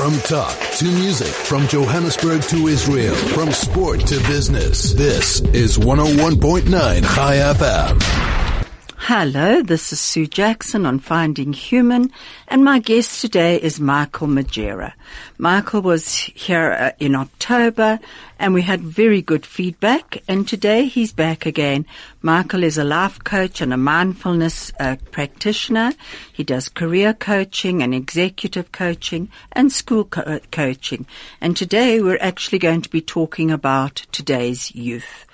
[0.00, 4.94] From talk to music, from Johannesburg to Israel, from sport to business.
[4.94, 8.19] This is 101.9 Chai FM.
[9.04, 12.12] Hello, this is Sue Jackson on Finding Human,
[12.46, 14.92] and my guest today is Michael Mujera.
[15.38, 17.98] Michael was here uh, in October,
[18.38, 21.86] and we had very good feedback, and today he's back again.
[22.20, 25.92] Michael is a life coach and a mindfulness uh, practitioner.
[26.30, 31.06] He does career coaching and executive coaching and school co- uh, coaching.
[31.40, 35.24] And today we're actually going to be talking about today's youth.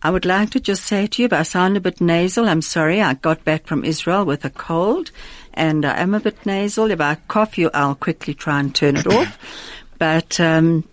[0.00, 2.62] I would like to just say to you, if I sound a bit nasal, I'm
[2.62, 3.02] sorry.
[3.02, 5.10] I got back from Israel with a cold
[5.54, 6.90] and I am a bit nasal.
[6.90, 9.38] If I cough you, I'll quickly try and turn it off.
[9.98, 10.84] But, um,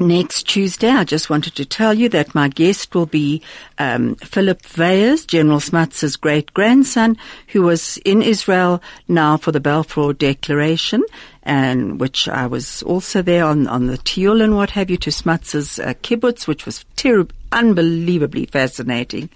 [0.00, 3.42] Next Tuesday, I just wanted to tell you that my guest will be
[3.78, 7.16] um, Philip Weyers, General Smuts's great grandson,
[7.48, 11.02] who was in Israel now for the Balfour Declaration,
[11.42, 15.10] and which I was also there on, on the Tiul and what have you to
[15.10, 19.28] Smuts's uh, kibbutz, which was terribly, unbelievably fascinating.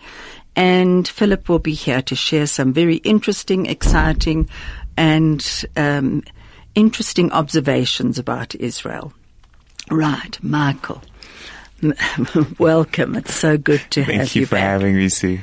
[0.56, 4.48] And Philip will be here to share some very interesting, exciting,
[4.96, 6.22] and um,
[6.74, 9.12] interesting observations about Israel.
[9.90, 11.02] Right, Michael.
[12.58, 13.14] Welcome.
[13.16, 14.62] It's so good to Thank have you, Thank you for back.
[14.62, 15.40] having me, Sue.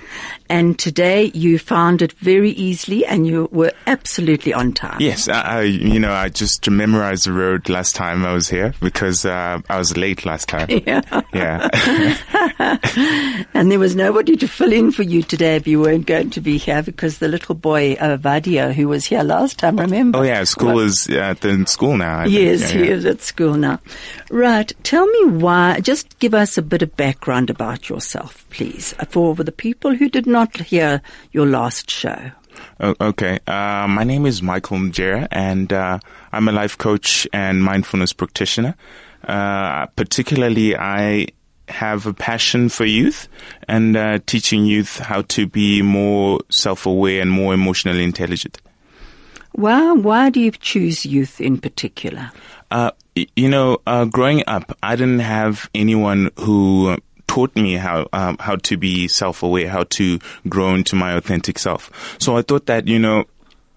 [0.49, 4.97] And today you found it very easily and you were absolutely on time.
[4.99, 8.73] Yes, I, I, you know, I just memorized the road last time I was here
[8.79, 10.67] because uh, I was late last time.
[10.85, 11.01] Yeah.
[11.33, 12.77] Yeah.
[13.53, 16.41] And there was nobody to fill in for you today if you weren't going to
[16.41, 20.19] be here because the little boy, uh, Vadia, who was here last time, remember?
[20.19, 22.19] oh yeah, school is uh, in school now.
[22.19, 22.25] I.
[22.25, 22.95] Yes, Yeah, he yeah.
[22.95, 23.79] is at school now.
[24.29, 24.71] Right.
[24.83, 29.51] Tell me why, just give us a bit of background about yourself, please, for the
[29.51, 32.31] people who did not hear your last show.
[32.79, 33.39] Oh, okay.
[33.47, 35.99] Uh, my name is Michael Mujera, and uh,
[36.31, 38.75] I'm a life coach and mindfulness practitioner.
[39.23, 41.27] Uh, particularly, I
[41.69, 43.27] have a passion for youth
[43.69, 48.59] and uh, teaching youth how to be more self-aware and more emotionally intelligent.
[49.53, 52.31] Why, why do you choose youth in particular?
[52.69, 52.91] Uh,
[53.35, 56.97] you know, uh, growing up, I didn't have anyone who
[57.33, 61.89] taught me how um, how to be self-aware, how to grow into my authentic self.
[62.19, 63.25] So I thought that you know,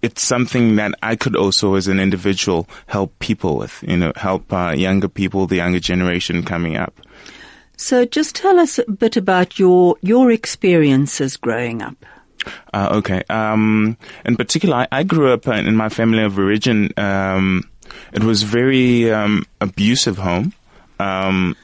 [0.02, 3.82] it's something that I could also, as an individual, help people with.
[3.88, 7.00] You know, help uh, younger people, the younger generation coming up.
[7.78, 11.96] So just tell us a bit about your, your experiences growing up.
[12.74, 13.22] Uh, okay.
[13.30, 13.96] Um,
[14.26, 16.92] in particular, I, I grew up in, in my family of origin.
[16.98, 17.64] Um,
[18.12, 20.52] it was very um, abusive home.
[21.00, 21.56] Um,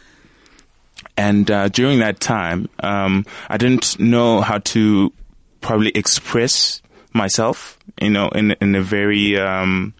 [1.16, 5.12] and uh, during that time, um, I didn't know how to
[5.60, 9.94] probably express myself, you know, in in a very um,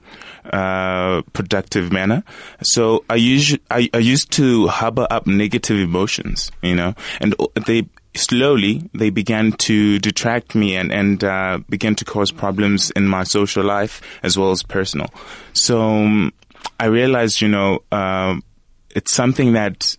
[0.51, 2.25] uh, productive manner.
[2.63, 7.35] So I used I, I used to harbor up negative emotions, you know, and
[7.67, 13.07] they slowly they began to detract me and and uh, began to cause problems in
[13.07, 15.09] my social life as well as personal.
[15.53, 16.33] So um,
[16.81, 18.43] I realized, you know, um
[18.95, 19.97] it's something that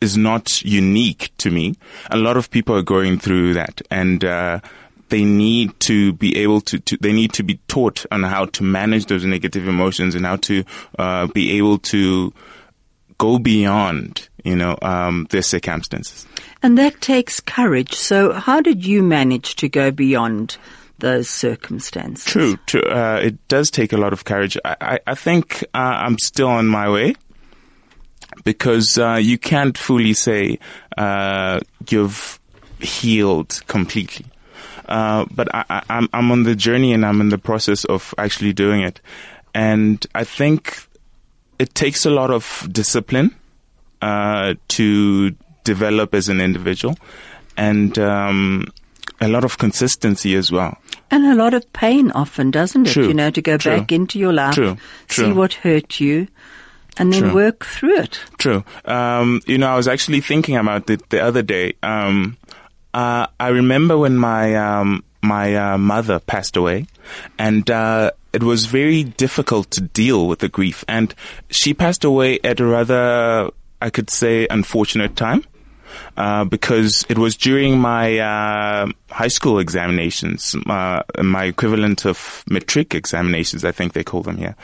[0.00, 1.74] is not unique to me.
[2.10, 4.60] A lot of people are going through that, and uh,
[5.08, 6.96] they need to be able to, to.
[6.98, 10.64] They need to be taught on how to manage those negative emotions and how to
[10.98, 12.32] uh, be able to
[13.18, 16.26] go beyond, you know, um, their circumstances.
[16.62, 17.94] And that takes courage.
[17.94, 20.56] So how did you manage to go beyond
[20.98, 22.24] those circumstances?
[22.24, 22.82] True, true.
[22.82, 24.56] Uh, it does take a lot of courage.
[24.64, 27.14] I, I, I think uh, I'm still on my way
[28.44, 30.58] because uh, you can't fully say
[30.96, 32.38] uh, you've
[32.80, 34.26] healed completely.
[34.86, 35.82] Uh, but I,
[36.12, 39.02] I'm on the journey and I'm in the process of actually doing it,
[39.54, 40.88] and I think
[41.58, 43.34] it takes a lot of discipline
[44.00, 45.30] uh, to
[45.64, 46.96] develop as an individual,
[47.56, 48.72] and um,
[49.20, 50.78] a lot of consistency as well.
[51.10, 52.92] And a lot of pain often, doesn't it?
[52.92, 54.76] True, You know, to go true, back into your life, true,
[55.08, 56.28] see what hurt you,
[56.98, 57.34] and then True.
[57.34, 58.20] work through it.
[58.38, 58.64] True.
[58.84, 61.74] Um, you know, I was actually thinking about it the other day.
[61.82, 62.36] Um,
[62.94, 66.86] uh, I remember when my um, my uh, mother passed away,
[67.38, 70.84] and uh, it was very difficult to deal with the grief.
[70.88, 71.14] And
[71.50, 75.44] she passed away at a rather, I could say, unfortunate time.
[76.16, 82.94] Uh, because it was during my uh, high school examinations, uh, my equivalent of matric
[82.94, 84.54] examinations, I think they call them here.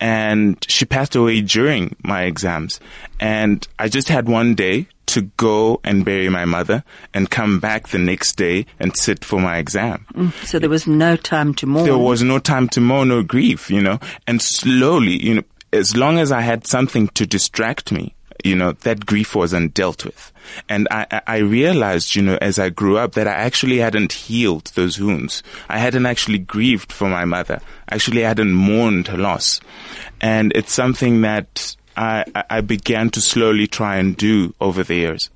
[0.00, 2.80] And she passed away during my exams.
[3.20, 6.84] And I just had one day to go and bury my mother
[7.14, 10.06] and come back the next day and sit for my exam.
[10.12, 11.84] Mm, so there was no time to mourn.
[11.84, 15.42] There was no time to mourn or grieve, you know, and slowly, you know,
[15.72, 18.14] as long as I had something to distract me,
[18.48, 20.32] you know, that grief wasn't dealt with.
[20.68, 24.72] And I, I- realized, you know, as I grew up that I actually hadn't healed
[24.74, 25.42] those wounds.
[25.68, 27.60] I hadn't actually grieved for my mother.
[27.90, 29.60] Actually, I hadn't mourned her loss.
[30.20, 35.30] And it's something that I- I began to slowly try and do over the years.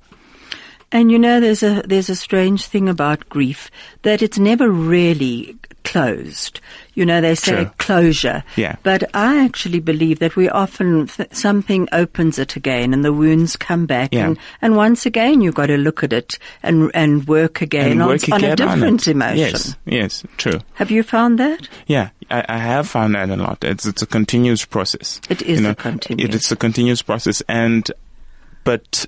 [0.91, 3.71] And you know, there's a there's a strange thing about grief
[4.03, 5.55] that it's never really
[5.93, 6.59] closed.
[6.95, 7.71] You know, they say True.
[7.77, 8.43] closure.
[8.55, 8.75] Yeah.
[8.83, 13.55] But I actually believe that we often th- something opens it again, and the wounds
[13.55, 14.27] come back, Yeah.
[14.27, 18.01] and and once again you've got to look at it and and work again and
[18.01, 19.11] on, work on a again on different it.
[19.11, 19.37] emotion.
[19.37, 20.59] Yes, yes, true.
[20.73, 21.67] Have you found that?
[21.87, 23.63] Yeah, I, I have found that a lot.
[23.63, 25.19] It's it's a continuous process.
[25.29, 26.29] It is You a continuous.
[26.29, 27.89] It, it's a continuous process, and
[28.63, 29.05] but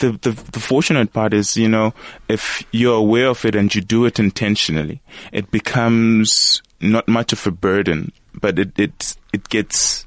[0.00, 1.94] the, the the fortunate part is, you know,
[2.28, 5.00] if you're aware of it and you do it intentionally,
[5.32, 10.06] it becomes not much of a burden, but it it it gets,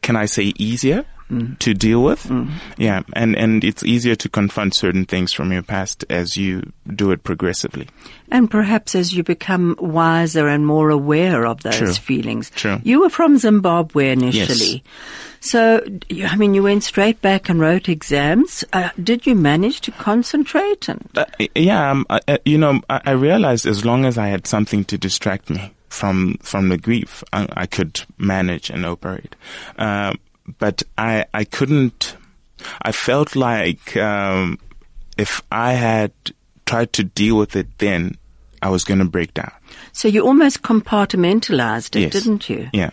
[0.00, 1.04] can I say, easier.
[1.60, 2.30] To deal with,
[2.76, 7.10] yeah, and and it's easier to confront certain things from your past as you do
[7.10, 7.88] it progressively.
[8.30, 11.92] And perhaps as you become wiser and more aware of those True.
[11.94, 12.50] feelings.
[12.50, 12.80] True.
[12.84, 14.82] You were from Zimbabwe initially.
[15.40, 18.62] So, I mean, you went straight back and wrote exams.
[18.72, 20.88] Uh, did you manage to concentrate?
[20.88, 24.28] And Uh, yeah, um, I, uh, you know, I, I realized as long as I
[24.28, 29.34] had something to distract me from from the grief, I, I could manage and operate.
[29.78, 30.18] Um,
[30.58, 32.16] but I I couldn't.
[32.80, 34.58] I felt like um,
[35.18, 36.12] if I had
[36.64, 38.16] tried to deal with it then,
[38.62, 39.50] I was going to break down.
[39.92, 42.12] so you almost compartmentalized it, Yes.
[42.12, 42.68] didn't you?
[42.72, 42.90] Yeah.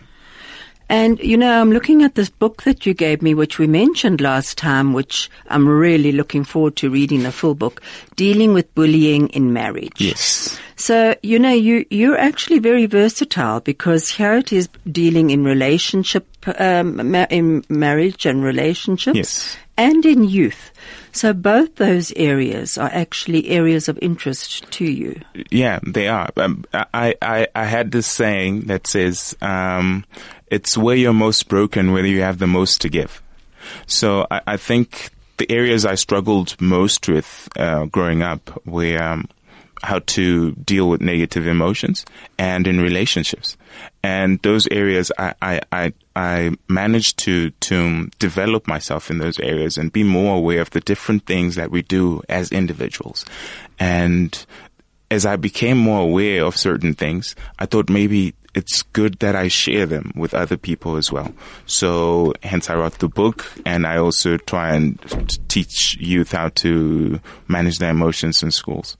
[0.90, 4.20] And, you know, I'm looking at this book that you gave me, which we mentioned
[4.20, 7.80] last time, which I'm really looking forward to reading the full book,
[8.16, 10.00] Dealing with Bullying in Marriage.
[10.00, 10.58] Yes.
[10.74, 16.26] So, you know, you, you're actually very versatile because here it is dealing in relationship,
[16.58, 19.16] um, ma- in marriage and relationships.
[19.16, 19.56] Yes.
[19.76, 20.72] And in youth.
[21.12, 25.20] So both those areas are actually areas of interest to you.
[25.50, 26.30] Yeah, they are.
[26.36, 30.04] Um, I, I, I had this saying that says, um,
[30.50, 33.22] it's where you're most broken, where you have the most to give.
[33.86, 39.28] So I, I think the areas I struggled most with uh, growing up were um,
[39.82, 42.04] how to deal with negative emotions
[42.38, 43.56] and in relationships.
[44.02, 49.78] And those areas, I, I, I, I managed to, to develop myself in those areas
[49.78, 53.24] and be more aware of the different things that we do as individuals.
[53.78, 54.44] And
[55.10, 59.48] as I became more aware of certain things, I thought maybe it's good that I
[59.48, 61.32] share them with other people as well.
[61.64, 64.98] So hence I wrote the book and I also try and
[65.48, 67.18] teach youth how to
[67.48, 68.98] manage their emotions in schools.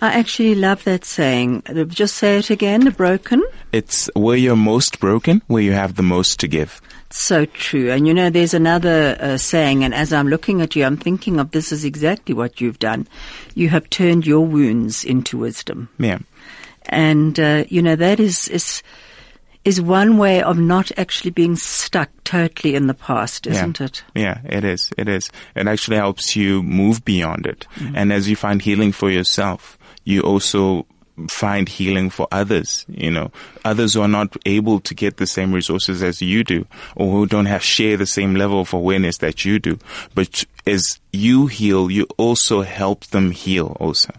[0.00, 1.64] I actually love that saying.
[1.66, 3.42] Uh, Just say it again, broken.
[3.72, 6.80] It's where you're most broken, where you have the most to give.
[7.10, 7.90] So true.
[7.90, 11.40] And you know, there's another uh, saying, and as I'm looking at you, I'm thinking
[11.40, 13.08] of this is exactly what you've done.
[13.54, 15.88] You have turned your wounds into wisdom.
[15.98, 16.18] Yeah.
[16.86, 18.82] And, uh, you know, that is, is,
[19.64, 23.86] is one way of not actually being stuck totally in the past, isn't yeah.
[23.86, 24.04] it?
[24.14, 24.90] Yeah, it is.
[24.96, 25.30] It is.
[25.54, 27.66] It actually helps you move beyond it.
[27.94, 29.77] And as you find healing for yourself,
[30.08, 30.86] you also
[31.28, 33.30] find healing for others, you know,
[33.62, 36.64] others who are not able to get the same resources as you do
[36.96, 39.78] or who don't have share the same level of awareness that you do.
[40.14, 44.14] But as you heal, you also help them heal also.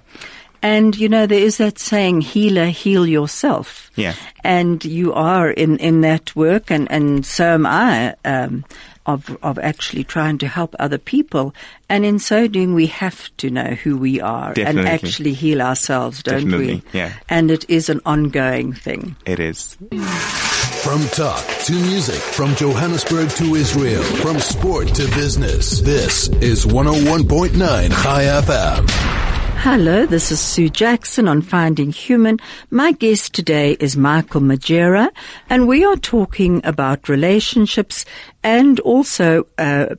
[0.62, 3.90] And you know, there is that saying, healer, heal yourself.
[3.96, 4.14] Yeah.
[4.44, 8.64] And you are in, in that work and, and so am I, um,
[9.14, 11.54] of, of actually trying to help other people.
[11.90, 14.82] And in so doing, we have to know who we are Definitely.
[14.82, 17.00] and actually heal ourselves, don't Definitely, we?
[17.00, 17.14] yeah.
[17.28, 19.16] And it is an ongoing thing.
[19.26, 19.78] It is.
[20.84, 25.82] From talk to music, from Johannesburg to Israel, from sport to business.
[25.82, 27.58] This is 101.9
[28.04, 29.29] Chai FM.
[29.62, 32.40] Hello, this is Sue Jackson on Finding Human.
[32.72, 35.10] My guest today is Michael Mujera,
[35.50, 38.06] and we are talking about relationships
[38.42, 39.96] and also uh,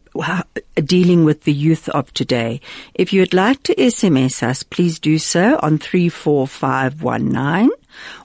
[0.76, 2.62] dealing with the youth of today.
[2.94, 7.68] If you'd like to SMS us, please do so on 34519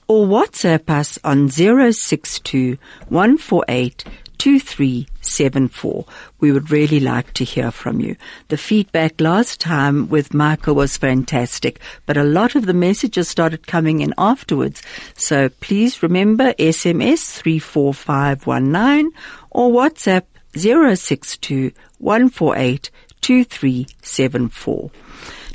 [0.08, 2.78] or WhatsApp us on 062
[3.10, 4.06] 148
[4.38, 6.06] 2374.
[6.40, 8.16] We would really like to hear from you.
[8.50, 13.68] The feedback last time with Michael was fantastic, but a lot of the messages started
[13.68, 14.82] coming in afterwards.
[15.16, 19.12] So please remember SMS 34519
[19.52, 20.24] or WhatsApp
[20.56, 24.92] 062 148 2374.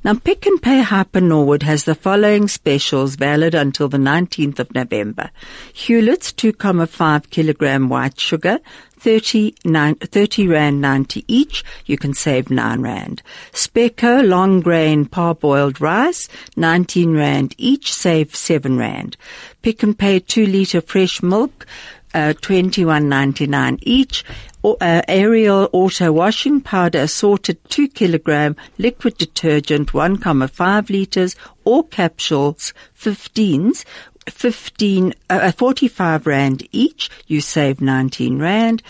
[0.03, 4.75] Now, Pick and Pay Hyper Norwood has the following specials valid until the 19th of
[4.75, 5.31] November.
[5.75, 8.61] Hulett's 2,5 kilogram white sugar,
[8.99, 11.63] 30, nine, 30 Rand 90 each.
[11.85, 13.23] You can save 9 Rand.
[13.53, 19.19] Spekko long grain parboiled rice, 19 Rand each, save 7 Rand.
[19.61, 21.67] Pick and Pay 2 liter fresh milk,
[22.15, 24.25] uh, 21.99 each.
[24.63, 33.85] Uh, Ariel auto washing powder assorted 2 kilogram liquid detergent 1,5 liters or capsules 15s
[34.29, 37.11] 15 uh, uh, 45 rand each.
[37.27, 38.83] You save 19 rand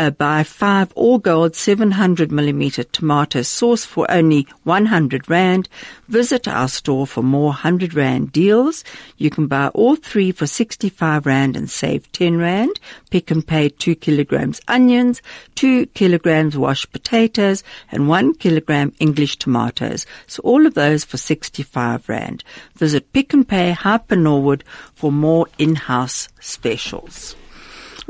[0.00, 5.68] uh, buy five all gold 700 millimeter tomato sauce for only 100 rand.
[6.08, 8.82] Visit our store for more 100 rand deals.
[9.18, 12.80] You can buy all three for 65 rand and save 10 rand.
[13.10, 15.20] Pick and pay two kilograms onions,
[15.54, 20.06] two kilograms washed potatoes, and one kilogram English tomatoes.
[20.26, 22.42] So all of those for 65 rand.
[22.74, 24.64] Visit Pick and Pay Hyper Norwood
[24.94, 27.36] for more in-house specials.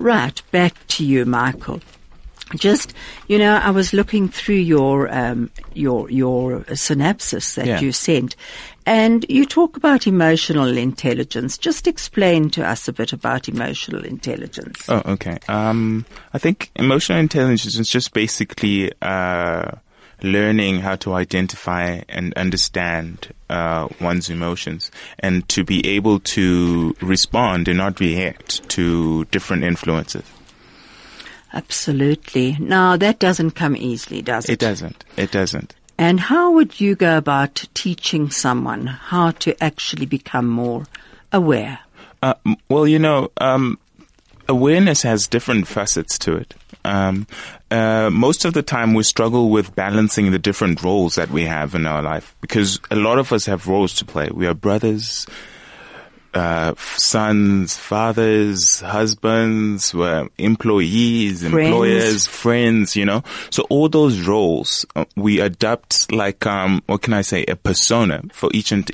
[0.00, 1.80] Right, back to you, Michael.
[2.56, 2.94] Just,
[3.28, 7.80] you know, I was looking through your um, your your synopsis that Yeah.
[7.80, 8.34] you sent,
[8.86, 11.58] and you talk about emotional intelligence.
[11.58, 14.88] Just explain to us a bit about emotional intelligence.
[14.88, 15.38] Oh, okay.
[15.48, 19.72] Um, I think emotional intelligence is just basically uh,
[20.22, 27.68] learning how to identify and understand uh, one's emotions and to be able to respond
[27.68, 30.24] and not react to different influences.
[31.52, 32.56] Absolutely.
[32.60, 34.52] Now that doesn't come easily, does it?
[34.52, 35.04] It doesn't.
[35.16, 35.74] It doesn't.
[35.98, 40.86] And how would you go about teaching someone how to actually become more
[41.32, 41.80] aware?
[42.22, 42.34] Uh,
[42.68, 43.78] well, you know, um,
[44.50, 46.54] awareness has different facets to it.
[46.84, 47.26] Um,
[47.70, 51.74] uh, most of the time, we struggle with balancing the different roles that we have
[51.74, 54.28] in our life because a lot of us have roles to play.
[54.32, 55.26] We are brothers,
[56.34, 63.22] uh, sons, fathers, husbands, we're employees, employers, friends, you know.
[63.50, 68.22] So all those roles, uh, we adapt like, um, what can I say, a persona
[68.32, 68.90] for each and,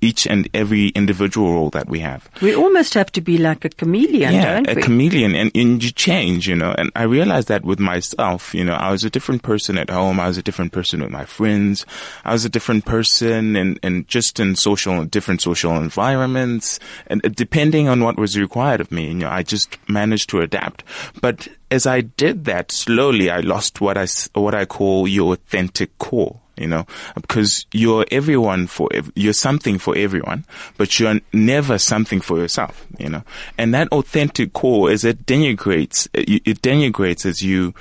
[0.00, 3.70] each and every individual role that we have We almost have to be like a
[3.70, 4.82] chameleon, yeah, a we?
[4.82, 6.74] chameleon, and, and you change, you know.
[6.76, 10.20] And I realized that with myself, you know, I was a different person at home.
[10.20, 11.86] I was a different person with my friends.
[12.24, 16.73] I was a different person, and and just in social, different social environments,
[17.06, 20.40] and uh, depending on what was required of me, you know, I just managed to
[20.40, 20.84] adapt.
[21.20, 25.96] But as I did that, slowly, I lost what I what I call your authentic
[25.98, 26.86] core you know,
[27.20, 30.44] because you're everyone for, ev- you're something for everyone,
[30.76, 33.22] but you're never something for yourself, you know.
[33.58, 37.74] And that authentic core is it denigrates, it it denigrates as you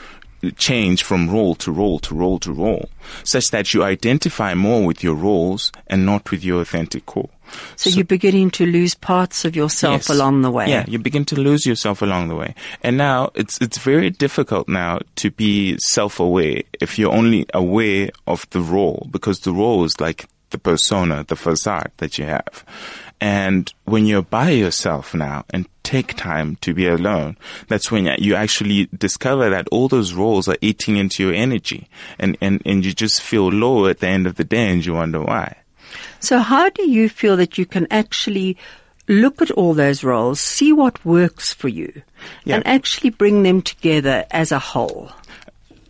[0.51, 2.89] change from role to role to role to role,
[3.23, 7.29] such that you identify more with your roles and not with your authentic core.
[7.75, 10.09] so, you're beginning to lose parts of yourself Yes.
[10.09, 10.69] along the way.
[10.69, 12.55] Yeah, you begin to lose yourself along the way.
[12.81, 18.45] And now it's it's very difficult now to be self-aware if you're only aware of
[18.49, 22.63] the role because the role is like the persona, the facade that you have.
[23.23, 27.37] And when you're by yourself now and take time to be alone,
[27.69, 31.87] that's when you actually discover that all those roles are eating into your energy
[32.19, 34.95] and, and, and you just feel low at the end of the day and you
[34.95, 35.55] wonder why.
[36.19, 38.57] So how do you feel that you can actually
[39.07, 42.01] look at all those roles, see what works for you,
[42.43, 42.55] Yeah.
[42.55, 45.11] and actually bring them together as a whole?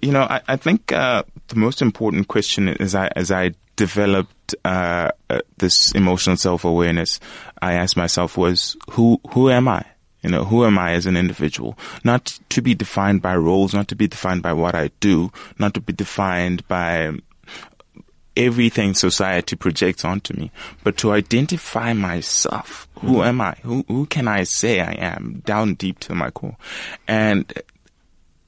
[0.04, 4.33] you know, I, I think uh, the most important question is I, as I developed
[4.64, 7.20] uh, uh, this emotional self awareness,
[7.62, 9.86] I asked myself was who who am I?
[10.22, 11.78] You know, who am I as an individual?
[12.04, 15.74] Not to be defined by roles, not to be defined by what I do, not
[15.74, 17.12] to be defined by
[18.36, 20.50] everything society projects onto me,
[20.84, 22.88] but to identify myself.
[23.02, 23.56] Who am I?
[23.64, 26.56] Who who can I say I am down deep to my core?
[27.06, 27.52] And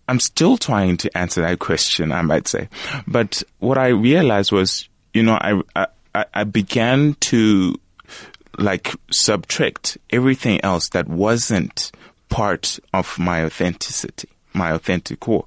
[0.08, 2.70] I'm still trying to answer that question, I might say.
[3.08, 5.62] But what I realized was, you know, I,
[6.14, 7.80] I, I began to
[8.60, 11.92] like subtract everything else that wasn't
[12.28, 15.46] part of my authenticity, my authentic core.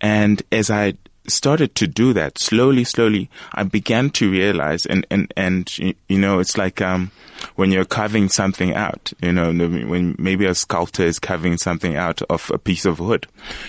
[0.00, 0.94] And as I
[1.26, 6.38] started to do that slowly, slowly, I began to realize and, and, and, you know,
[6.38, 7.10] it's like, um,
[7.56, 12.22] when you're carving something out, you know, when maybe a sculptor is carving something out
[12.22, 13.26] of a piece of wood,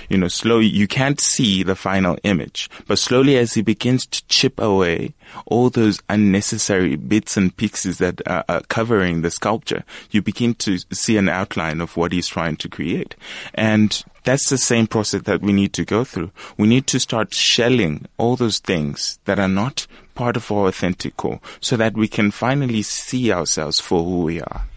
[0.10, 4.26] you know, slowly, you can't see the final image, but slowly as he begins to
[4.28, 5.14] chip away
[5.46, 10.78] all those unnecessary bits and pieces that are, are covering the sculpture, you begin to
[10.92, 13.16] see an outline of what he's trying to create.
[13.56, 16.32] And that's the same process that we need to go through.
[16.58, 21.18] We need to start shelling all those things that are not part of our authentic
[21.18, 24.68] core so that we can finally see ourselves for who we are.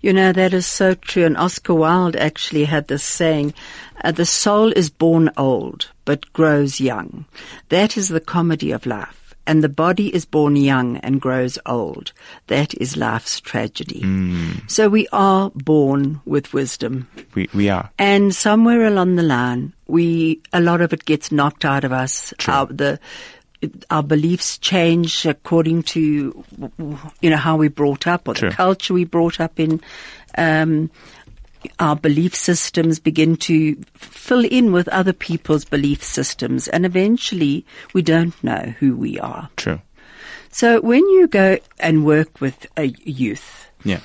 [0.00, 1.24] You know, that is so true.
[1.24, 3.52] And Oscar Wilde actually had this saying,
[4.04, 7.24] uh, the soul is born old, but grows young.
[7.68, 9.27] That is the comedy of life.
[9.48, 12.12] And the body is born young and grows old.
[12.48, 14.02] That is life's tragedy.
[14.68, 17.08] So we are born with wisdom.
[17.34, 17.90] We, we are.
[17.98, 22.34] And somewhere along the line, we, a lot of it gets knocked out of us.
[22.36, 22.52] True.
[22.52, 23.00] Our, the,
[23.90, 26.44] our beliefs change according to,
[27.22, 28.50] you know, how we brought up or True.
[28.50, 29.80] the culture we brought up in.
[30.36, 30.90] Um,
[31.78, 38.02] our belief systems begin to fill in with other people's belief systems and eventually we
[38.02, 39.48] don't know who we are.
[39.56, 39.80] True.
[40.50, 44.00] So when you go and work with a youth, Yeah.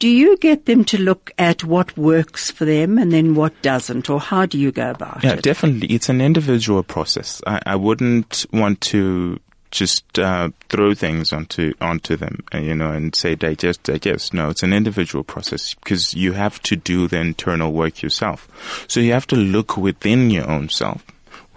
[0.00, 4.10] do you get them to look at what works for them and then what doesn't,
[4.10, 5.42] or how do you go about Yeah, it?
[5.42, 5.88] definitely.
[5.88, 7.40] It's an individual process.
[7.46, 9.38] I, I wouldn't want to
[9.74, 14.32] just uh, throw things onto onto them, uh, you know, and say digest, digest.
[14.32, 18.48] No, it's an individual process because you have to do the internal work yourself.
[18.88, 21.04] So you have to look within your own self.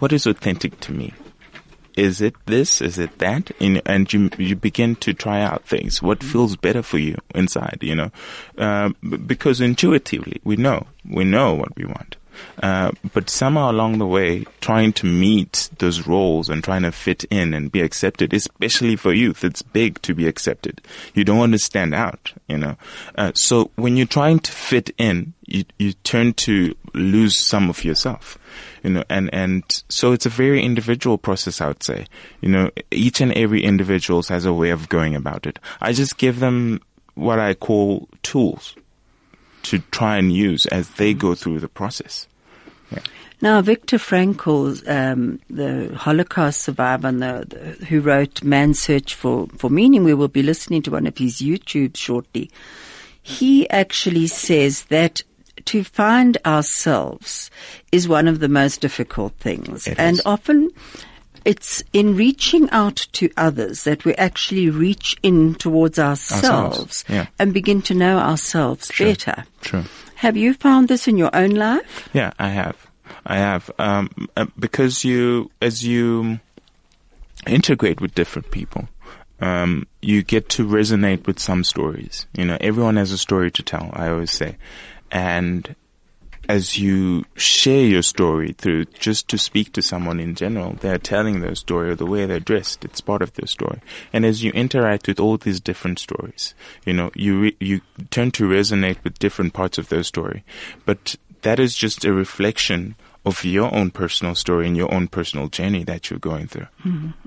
[0.00, 1.14] What is authentic to me?
[1.96, 2.80] Is it this?
[2.80, 3.50] Is it that?
[3.60, 6.02] And, and you you begin to try out things.
[6.02, 7.78] What feels better for you inside?
[7.80, 8.10] You know,
[8.56, 8.90] uh,
[9.26, 12.16] because intuitively we know we know what we want.
[12.62, 17.24] Uh, but somehow along the way, trying to meet those roles and trying to fit
[17.24, 20.80] in and be accepted, especially for youth, it's big to be accepted.
[21.14, 22.76] You don't want to stand out, you know.
[23.14, 27.84] Uh, so when you're trying to fit in, you, you turn to lose some of
[27.84, 28.38] yourself,
[28.82, 32.06] you know, and, and so it's a very individual process, I would say.
[32.40, 35.58] You know, each and every individual has a way of going about it.
[35.80, 36.80] I just give them
[37.14, 38.76] what I call tools
[39.64, 42.27] to try and use as they go through the process.
[43.40, 49.46] Now, Viktor Frankl, um, the Holocaust survivor and the, the, who wrote Man's Search for,
[49.56, 52.50] for Meaning, we will be listening to one of his YouTube shortly.
[53.22, 55.22] He actually says that
[55.66, 57.50] to find ourselves
[57.92, 59.86] is one of the most difficult things.
[59.86, 60.22] It and is.
[60.26, 60.70] often
[61.44, 67.26] it's in reaching out to others that we actually reach in towards ourselves, yeah.
[67.38, 69.06] and begin to know ourselves True.
[69.06, 69.44] better.
[69.60, 69.84] True.
[70.16, 72.08] Have you found this in your own life?
[72.12, 72.87] Yeah, I have.
[73.26, 73.70] I have.
[73.78, 76.40] Um, uh, because you, as you
[77.46, 78.88] integrate with different people,
[79.40, 82.26] um, you get to resonate with some stories.
[82.32, 84.56] You know, everyone has a story to tell, I always say.
[85.10, 85.74] And
[86.48, 91.40] as you share your story through just to speak to someone in general, they're telling
[91.40, 92.84] their story or the way they're dressed.
[92.84, 93.80] It's part of their story.
[94.12, 96.54] And as you interact with all these different stories,
[96.86, 100.42] you know, you re- you turn to resonate with different parts of their story.
[100.86, 105.48] But that is just a reflection of your own personal story and your own personal
[105.48, 106.66] journey that you're going through.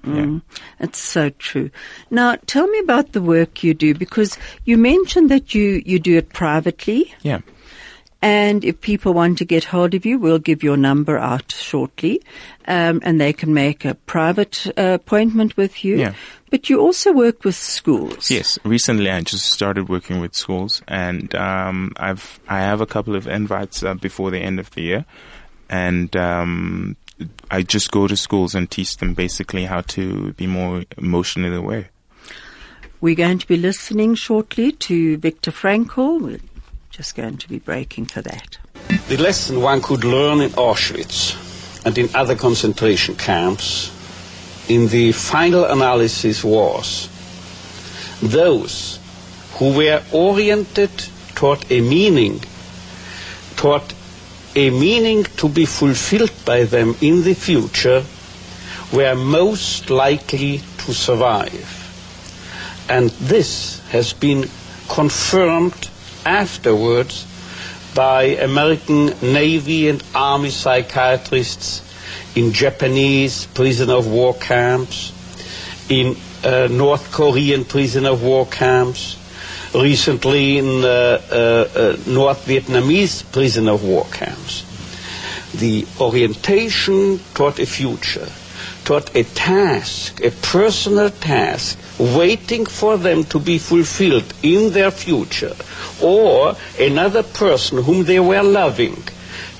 [0.05, 0.39] Yeah.
[0.79, 1.69] It's so true.
[2.09, 6.17] Now, tell me about the work you do because you mentioned that you, you do
[6.17, 7.13] it privately.
[7.21, 7.41] Yeah.
[8.23, 12.21] And if people want to get hold of you, we'll give your number out shortly,
[12.67, 15.97] um, and they can make a private uh, appointment with you.
[15.97, 16.13] Yeah.
[16.51, 18.29] But you also work with schools.
[18.29, 23.15] Yes, recently I just started working with schools, and um, I've I have a couple
[23.15, 25.05] of invites uh, before the end of the year,
[25.69, 26.97] and um,
[27.49, 31.89] I just go to schools and teach them basically how to be more emotionally aware.
[32.99, 36.21] We're going to be listening shortly to Viktor Frankl.
[36.21, 36.39] We're
[36.89, 38.57] just going to be breaking for that.
[39.07, 43.89] The lesson one could learn in Auschwitz and in other concentration camps
[44.73, 47.09] in the final analysis was
[48.21, 48.99] those
[49.57, 50.91] who were oriented
[51.35, 52.39] toward a meaning,
[53.57, 53.83] toward
[54.55, 58.03] a meaning to be fulfilled by them in the future,
[58.93, 61.67] were most likely to survive.
[62.89, 64.49] And this has been
[64.89, 65.89] confirmed
[66.25, 67.25] afterwards
[67.95, 71.90] by American Navy and Army psychiatrists
[72.35, 75.11] in Japanese prisoner of war camps,
[75.89, 79.17] in uh, North Korean prisoner of war camps,
[79.73, 84.65] recently in uh, uh, uh, North Vietnamese prisoner of war camps.
[85.55, 88.27] The orientation toward a future,
[88.85, 95.53] toward a task, a personal task, waiting for them to be fulfilled in their future,
[96.01, 99.03] or another person whom they were loving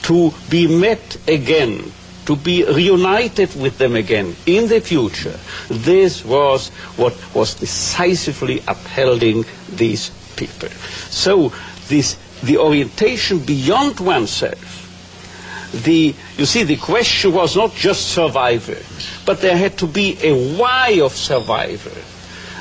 [0.03, 1.91] to be met again,
[2.25, 5.37] to be reunited with them again in the future.
[5.69, 10.69] This was what was decisively upholding these people.
[11.09, 11.51] So
[11.87, 14.81] this the orientation beyond oneself
[15.71, 18.75] the, you see, the question was not just survival,
[19.25, 21.93] but there had to be a why of survival.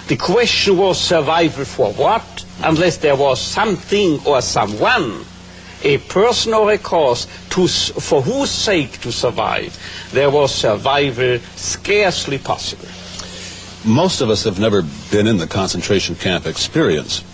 [0.07, 5.25] The question was survival for what, unless there was something or someone,
[5.83, 9.77] a person or a cause, to, for whose sake to survive.
[10.13, 12.89] There was survival scarcely possible.
[13.85, 17.25] Most of us have never been in the concentration camp experience.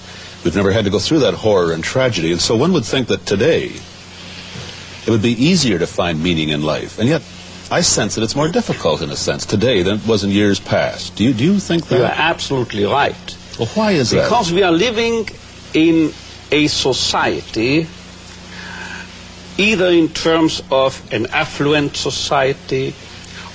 [0.44, 3.09] We've never had to go through that horror and tragedy, and so one would think
[3.09, 3.72] that today
[5.06, 6.98] it would be easier to find meaning in life.
[6.98, 7.22] And yet,
[7.70, 10.61] I sense that it's more difficult in a sense today than it was in years
[10.61, 11.16] past.
[11.16, 11.98] Do you, do you think that?
[11.98, 13.37] You are absolutely right.
[13.59, 14.24] Well, why is that?
[14.24, 15.28] Because we are living
[15.74, 16.12] in
[16.52, 17.88] a society,
[19.58, 22.94] either in terms of an affluent society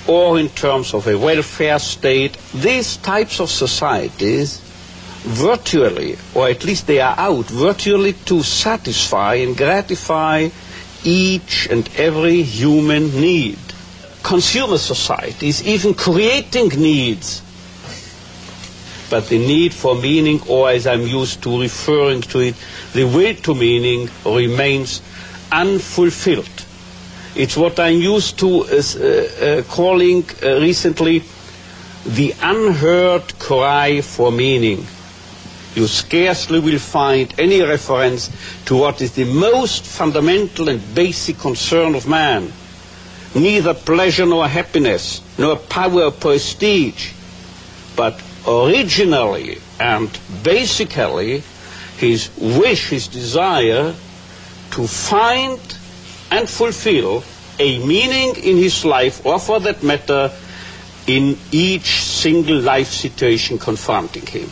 [0.06, 4.58] or in terms of a welfare state, these types of societies
[5.22, 10.48] virtually, or at least they are out, virtually to satisfy and gratify
[11.04, 13.58] each and every human need.
[14.22, 17.42] Consumer societies even creating needs.
[19.10, 22.54] But the need for meaning, or as I'm used to referring to it,
[22.92, 25.02] the will to meaning remains
[25.52, 26.64] unfulfilled.
[27.36, 31.22] It's what I'm used to as, uh, uh, calling uh, recently
[32.04, 34.86] the unheard cry for meaning
[35.74, 38.30] you scarcely will find any reference
[38.66, 42.52] to what is the most fundamental and basic concern of man.
[43.34, 47.12] Neither pleasure nor happiness, nor power or prestige,
[47.96, 50.10] but originally and
[50.42, 51.42] basically
[51.96, 53.94] his wish, his desire
[54.72, 55.60] to find
[56.30, 57.22] and fulfill
[57.58, 60.32] a meaning in his life, or for that matter,
[61.06, 64.48] in each single life situation confronting him.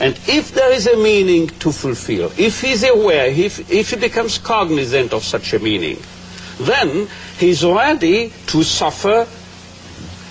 [0.00, 4.38] And if there is a meaning to fulfill, if he's aware, if, if he becomes
[4.38, 5.98] cognizant of such a meaning,
[6.60, 9.26] then he's ready to suffer,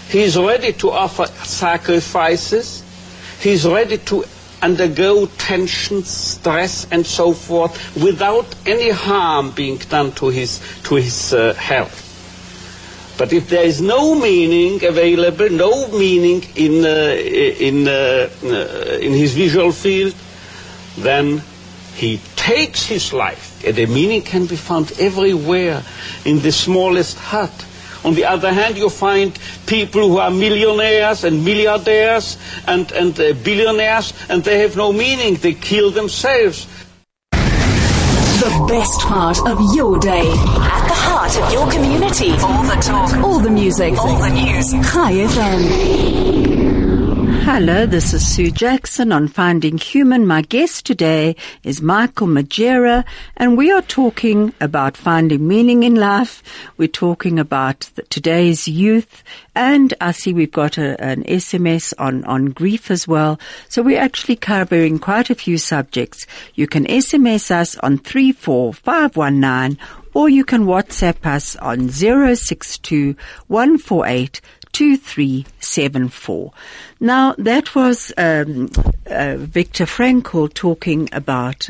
[0.09, 2.83] he's ready to offer sacrifices,
[3.41, 4.23] he's ready to
[4.61, 11.33] undergo tension, stress, and so forth without any harm being done to his, to his
[11.33, 12.03] uh, health.
[13.17, 19.13] But if there is no meaning available, no meaning in, uh, in, uh, uh, in
[19.13, 20.13] his visual field,
[20.97, 21.41] then
[21.95, 23.65] he takes his life.
[23.65, 25.83] And the meaning can be found everywhere,
[26.25, 27.65] in the smallest hut.
[28.03, 33.33] On the other hand, you find people who are millionaires and milliardaires and, and uh,
[33.43, 35.35] billionaires, and they have no meaning.
[35.35, 36.67] They kill themselves.
[37.31, 40.29] The best part of your day.
[40.29, 42.31] At the heart of your community.
[42.31, 43.13] All the talk.
[43.23, 43.97] All the music.
[43.97, 44.71] All the news.
[44.71, 46.26] Chai FM.
[47.49, 50.27] Hello, this is Sue Jackson on Finding Human.
[50.27, 53.05] My guest today is Michael Mujera,
[53.37, 56.43] and we are talking about finding meaning in life.
[56.75, 59.23] We're talking about the, today's youth,
[59.55, 63.39] and I see we've got a, an SMS on, on grief as well.
[63.69, 66.27] So we're actually covering quite a few subjects.
[66.53, 69.79] You can SMS us on 34519
[70.13, 73.15] or you can WhatsApp us on 062
[73.47, 74.41] 148
[74.77, 76.53] 2374.
[76.99, 78.69] Now, that was um,
[79.07, 81.67] uh, Viktor Frankl talking about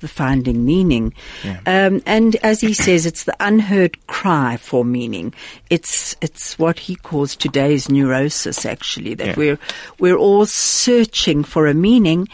[0.00, 1.14] the finding meaning.
[1.44, 1.60] Yeah.
[1.64, 5.32] Um, and as he says, it's the unheard cry for meaning.
[5.68, 9.36] It's, it's what he calls today's neurosis, actually, that yeah.
[9.36, 9.58] we're,
[10.00, 12.26] we're all searching for a meaning.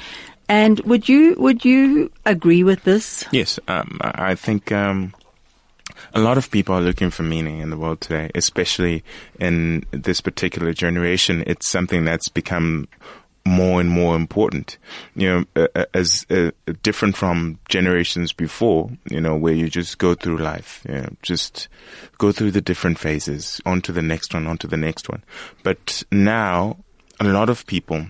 [0.49, 3.27] And would you, would you agree with this?
[3.33, 3.59] Yes.
[3.69, 5.13] Um, I think, um,
[6.15, 9.05] a lot of people are looking for meaning in the world today, especially
[9.39, 11.45] in this particular generation.
[11.47, 12.89] It's something that's become
[13.47, 14.77] more and more important.
[15.15, 16.51] You know, as uh,
[16.83, 18.91] different from generations before.
[19.09, 21.69] You know, where you just go through life, you know, just
[22.19, 25.23] go through the different phases, onto the next one, onto the next one.
[25.63, 26.79] But now,
[27.21, 28.07] a lot of people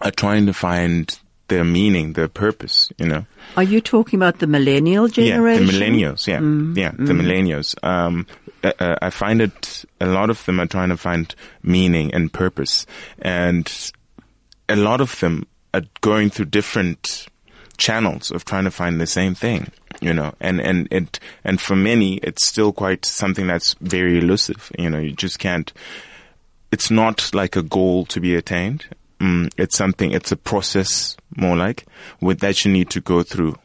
[0.00, 3.26] are trying to find their meaning, their purpose, you know.
[3.56, 5.66] Are you talking about the millennial generation?
[5.66, 6.38] Yeah, the millennials, yeah.
[6.38, 7.06] Mm, yeah, mm.
[7.06, 7.84] the millennials.
[7.84, 8.26] Um,
[8.64, 12.32] uh, uh, I find it, a lot of them are trying to find meaning and
[12.32, 12.86] purpose.
[13.20, 13.72] And
[14.68, 17.26] a lot of them are going through different
[17.76, 21.76] channels of trying to find the same thing, you know, and, and it, and for
[21.76, 25.72] many, it's still quite something that's very elusive, you know, you just can't,
[26.72, 28.86] it's not like a goal to be attained.
[29.20, 31.86] Mm, it's something, it's a process more like
[32.20, 33.56] with that you need to go through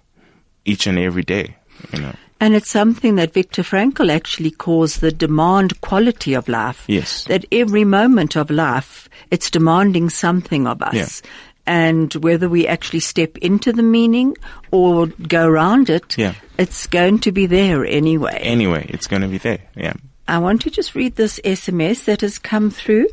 [0.66, 1.58] each and every day,
[1.94, 2.14] you know.
[2.40, 6.86] And it's something that Viktor Frankl actually calls the demand quality of life.
[6.88, 7.26] Yes.
[7.26, 10.94] That every moment of life, it's demanding something of us.
[11.24, 11.30] Yeah.
[11.68, 14.36] and whether we actually step into the meaning
[14.72, 16.34] or go around it, Yeah.
[16.58, 18.40] it's going to be there anyway.
[18.42, 19.60] Anyway, it's going to be there.
[19.76, 19.94] Yeah.
[20.28, 23.08] I want to just read this SMS that has come through.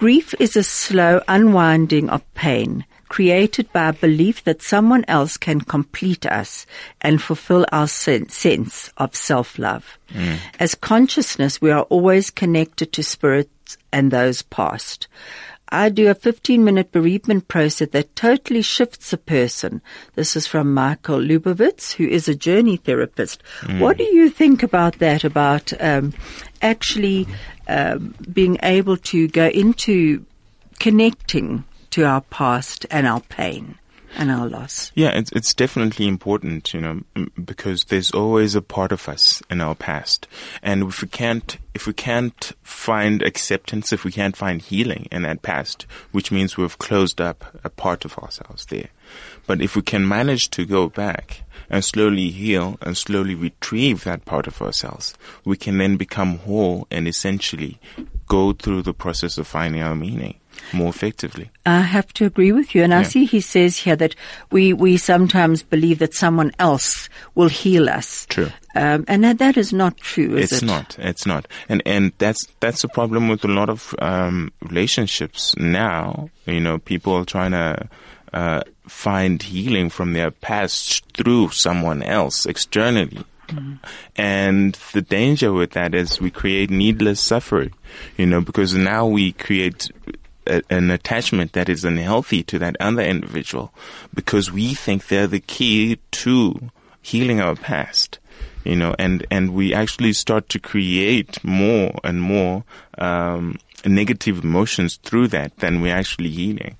[0.00, 5.60] Grief is a slow unwinding of pain created by a belief that someone else can
[5.60, 6.64] complete us
[7.02, 9.98] and fulfill our sen- sense of self-love.
[10.58, 15.06] As consciousness, we are always connected to spirits and those past.
[15.68, 19.82] I do a 15 minute bereavement process that totally shifts a person.
[20.14, 23.42] This is from Michael Lubovitz, who is a journey therapist.
[23.78, 25.24] What do you think about that?
[25.24, 26.14] About um,
[26.62, 27.28] actually
[27.70, 30.26] um, being able to go into
[30.78, 33.78] connecting to our past and our pain
[34.16, 34.90] and our loss?
[34.94, 37.00] Yeah, it's it's definitely important, you know,
[37.42, 40.26] because there's always a part of us in our past,
[40.62, 45.22] and if we can't if we can't find acceptance, if we can't find healing in
[45.22, 48.88] that past, which means we've closed up a part of ourselves there.
[49.46, 54.24] But if we can manage to go back and slowly heal and slowly retrieve that
[54.24, 57.78] part of ourselves, we can then become whole and essentially
[58.26, 60.40] go through the process of finding our meaning
[60.72, 61.50] more effectively.
[61.66, 62.82] I have to agree with you.
[62.82, 64.14] And I see he says here that
[64.50, 68.26] we, we sometimes believe that someone else will heal us.
[68.26, 68.50] True.
[68.74, 70.66] Um, and that, that is not true, is it's it?
[70.66, 70.96] not.
[70.98, 71.48] It's not.
[71.68, 76.30] And and that's that's the problem with a lot of um, relationships now.
[76.46, 77.88] You know, people trying to
[78.32, 83.24] uh, find healing from their past through someone else externally.
[84.16, 87.72] And the danger with that is we create needless suffering,
[88.16, 89.90] you know, because now we create
[90.46, 93.72] a, an attachment that is unhealthy to that other individual
[94.14, 96.70] because we think they're the key to
[97.02, 98.18] healing our past
[98.64, 102.62] you know and and we actually start to create more and more
[102.98, 106.76] um negative emotions through that than we're actually healing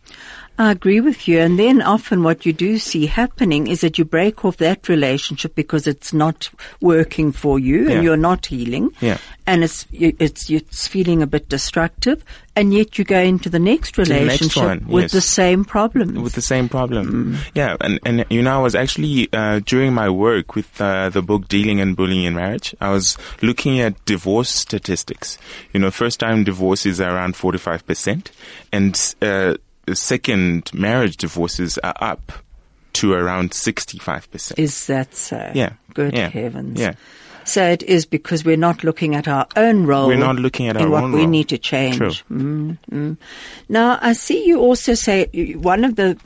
[0.60, 1.38] I agree with you.
[1.38, 5.54] And then often what you do see happening is that you break off that relationship
[5.54, 6.50] because it's not
[6.82, 7.94] working for you Yeah.
[7.94, 8.90] and you're not healing.
[9.00, 9.16] Yeah.
[9.46, 12.22] And it's, it's, it's feeling a bit destructive.
[12.54, 15.12] And yet you go into the next the next relationship one, with yes.
[15.12, 16.18] the same problems.
[16.18, 17.38] with the same problem.
[17.54, 21.22] Yeah, and and you know, I was actually uh, during my work with uh, the
[21.22, 25.38] book Dealing and Bullying in Marriage, I was looking at divorce statistics.
[25.72, 28.30] You know, first time divorce is around forty five percent,
[28.72, 29.54] and uh,
[29.96, 32.32] second marriage divorces are up
[32.94, 34.58] to around sixty five percent.
[34.58, 35.52] is that so?
[35.54, 35.74] Yeah.
[35.94, 36.28] Good Yeah.
[36.28, 36.78] heavens.
[36.80, 36.94] Yeah.
[37.44, 40.08] So it is because we're not looking at our own role.
[40.08, 41.96] We're not looking at our what own we need to change.
[41.96, 42.10] True.
[42.30, 43.16] Mm, mm.
[43.68, 46.18] Now I see you also say one of the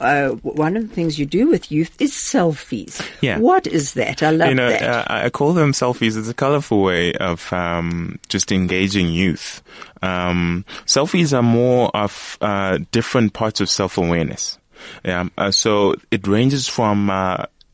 [0.00, 3.06] uh, one of the things you do with youth is selfies.
[3.20, 3.38] Yeah.
[3.38, 4.22] What is that?
[4.22, 4.82] I love you know, that.
[4.82, 6.16] uh, I call them selfies.
[6.16, 9.62] It's a colorful way of um, just engaging youth.
[10.02, 14.58] Um, selfies are more of uh, different parts of self-awareness.
[15.04, 17.10] Yeah, uh, so it ranges from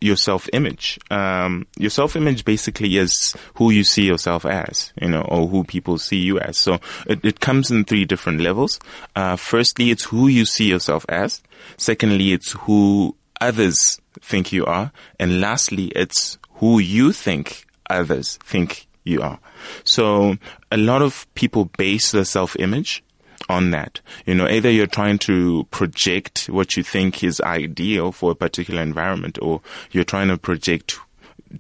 [0.00, 0.98] your self-image.
[1.10, 5.98] Um, your self-image basically is who you see yourself as, you know, or who people
[5.98, 6.58] see you as.
[6.58, 8.78] So it, it comes in three different levels.
[9.14, 11.42] Uh, firstly, it's who you see yourself as.
[11.76, 14.92] Secondly, it's who others think you are.
[15.18, 19.38] And lastly, it's who you think others think you are.
[19.84, 20.36] So
[20.70, 23.02] a lot of people base their self-image
[23.48, 24.00] on that.
[24.24, 28.82] You know, either you're trying to project what you think is ideal for a particular
[28.82, 30.98] environment or you're trying to project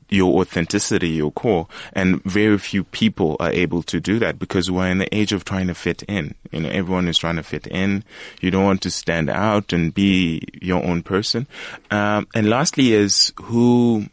[0.08, 4.88] your authenticity, your core, and very few people are able to do that because we're
[4.88, 6.34] in the age of trying to fit in.
[6.50, 8.04] You know, everyone is trying to fit in.
[8.40, 11.46] You don't want to stand out and be your own person.
[11.90, 14.06] Um, and lastly is who,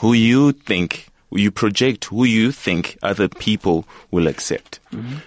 [0.00, 4.80] who you think you project who you think other people will accept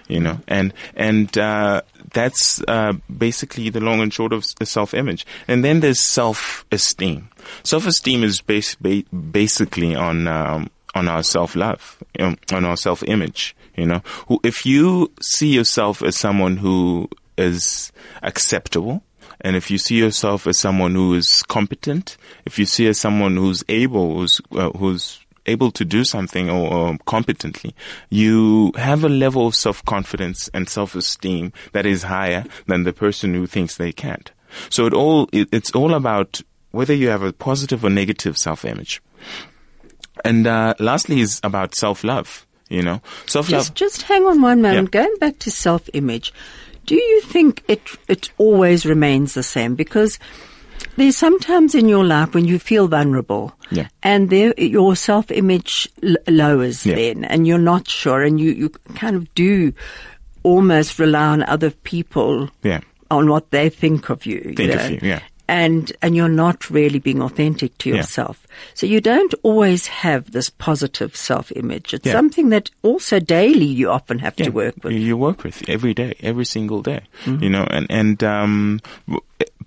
[0.08, 0.40] you know?
[0.48, 5.24] And and uh, that's uh, basically the long and short of self-image.
[5.46, 7.28] And then there's self-esteem.
[7.62, 13.86] Self-esteem is bas- ba- basically on um, on our self-love know, on our self-image you
[13.86, 14.02] know?
[14.28, 19.02] Who if you see yourself as someone who is acceptable
[19.40, 23.36] and if you see yourself as someone who is competent, if you see as someone
[23.36, 27.74] who's able, who's, uh, who's able to do something or, or competently,
[28.10, 33.46] you have a level of self-confidence and self-esteem that is higher than the person who
[33.46, 34.30] thinks they can't.
[34.68, 39.02] So it all, it, it's all about whether you have a positive or negative self-image.
[40.24, 43.62] And, uh, lastly is about self-love, you know, self-love.
[43.62, 44.94] Just, just hang on one moment.
[44.94, 45.02] Yeah.
[45.02, 46.32] Going back to self-image,
[46.84, 49.76] do you think it it always remains the same?
[49.76, 50.18] Because
[50.96, 53.88] there's sometimes in your life when you feel vulnerable, Yeah.
[54.02, 56.94] and there your self-image l- lowers Yeah.
[56.96, 59.72] then, and you're not sure, and you you kind of do
[60.42, 62.48] almost rely on other people.
[62.62, 62.80] Yeah.
[63.10, 64.40] on what they think of you.
[64.56, 65.20] Think you of you, yeah.
[65.46, 67.96] And, and you're not really being authentic to Yeah.
[67.96, 68.46] yourself.
[68.72, 71.92] So you don't always have this positive self-image.
[71.92, 72.12] It's Yeah.
[72.14, 74.94] something that also daily you often have to work with.
[74.94, 77.00] You, work with every day, every single day.
[77.26, 78.80] You know, and and um,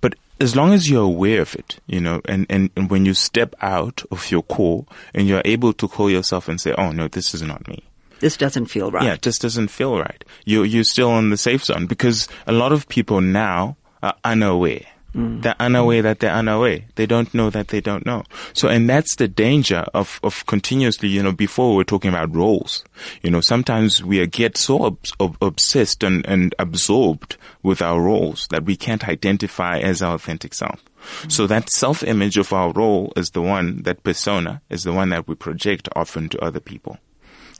[0.00, 3.14] but as long as you're aware of it, you know, and, and and when you
[3.14, 7.08] step out of your core and you're able to call yourself and say, "Oh no,
[7.08, 7.82] this is not me."
[8.20, 9.04] This doesn't feel right.
[9.04, 10.24] Yeah, it just doesn't feel right.
[10.44, 14.86] You you're still in the safe zone because a lot of people now are unaware.
[15.16, 15.42] Mm.
[15.42, 16.04] They're unaware mm.
[16.04, 16.82] that they're unaware.
[16.96, 18.24] They don't know that they don't know.
[18.52, 22.34] So, and that's the danger of, of continuously, you know, before we we're talking about
[22.34, 22.84] roles.
[23.22, 28.46] You know, sometimes we get so obs- ob- obsessed and, and absorbed with our roles
[28.48, 30.84] that we can't identify as our authentic self.
[31.22, 31.32] Mm.
[31.32, 35.26] So that self-image of our role is the one, that persona is the one that
[35.26, 36.98] we project often to other people.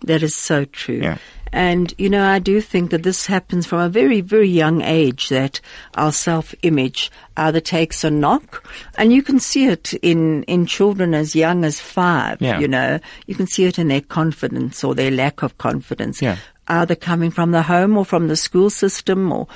[0.02, 1.00] That is so true.
[1.02, 1.18] Yeah.
[1.52, 5.30] And, you know, I do think that this happens from a very, very young age
[5.30, 5.61] that
[5.94, 11.35] our self-image either takes a knock and you can see it in, in children as
[11.35, 12.59] young as five, Yeah.
[12.59, 16.20] you know, you can see it in their confidence or their lack of confidence.
[16.20, 16.37] Yeah.
[16.68, 19.46] Either coming from the home or from the school system or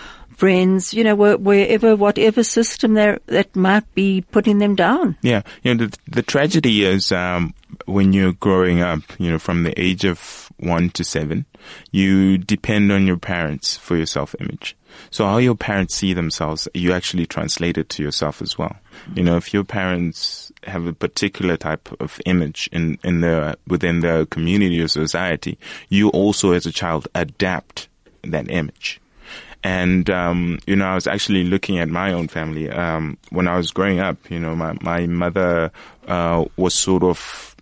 [0.40, 5.16] friends, you know, wherever, whatever system there that might be putting them down.
[5.20, 7.52] Yeah, you know the the tragedy is um,
[7.84, 11.44] when you're growing up, you know, from the age of one to seven,
[11.92, 14.76] you depend on your parents for your self-image.
[15.10, 18.76] So how your parents see themselves, you actually translate it to yourself as well.
[19.14, 24.00] You know, if your parents have a particular type of image in in the within
[24.00, 25.58] their community or society,
[25.90, 27.88] you also as a child adapt
[28.22, 29.00] that image.
[29.62, 33.56] And um, you know, I was actually looking at my own family um, when I
[33.56, 34.30] was growing up.
[34.30, 35.70] You know, my my mother
[36.08, 37.54] uh, was sort of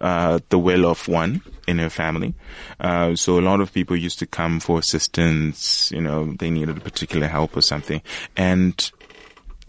[0.00, 2.34] uh, the well-off one in her family.
[2.80, 5.90] Uh, so a lot of people used to come for assistance.
[5.92, 8.02] You know, they needed particular help or something,
[8.36, 8.90] and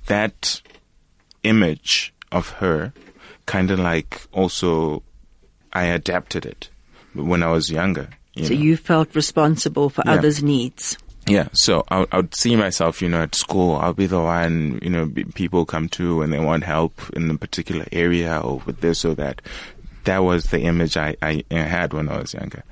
[0.07, 0.61] that
[1.43, 2.91] image of her
[3.45, 5.03] kind of like also
[5.73, 6.69] I adapted it
[7.13, 8.09] when I was younger.
[8.33, 8.59] You So know?
[8.59, 10.13] you felt responsible for Yeah.
[10.13, 10.97] others' needs.
[11.27, 13.75] Yeah, so I, I would see myself, you know, at school.
[13.75, 17.37] I'll be the one, you know, people come to and they want help in a
[17.37, 19.41] particular area or with this or that.
[20.05, 22.63] That was the image I, I, had when I was younger.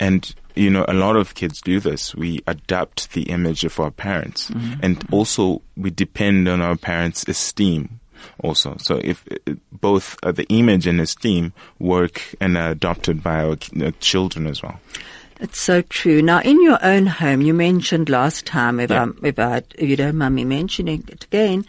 [0.00, 2.12] And, you know, a lot of kids do this.
[2.12, 4.50] We adopt the image of our parents.
[4.82, 8.00] And also, we depend on our parents' esteem
[8.40, 8.76] also.
[8.78, 9.24] So if
[9.70, 14.62] both uh, the image and esteem work and are adopted by our uh, children as
[14.62, 14.80] well.
[15.40, 16.22] It's so true.
[16.22, 19.08] Now, in your own home, you mentioned last time, if, Yeah.
[19.22, 21.66] If, I, if you don't mind me mentioning it again,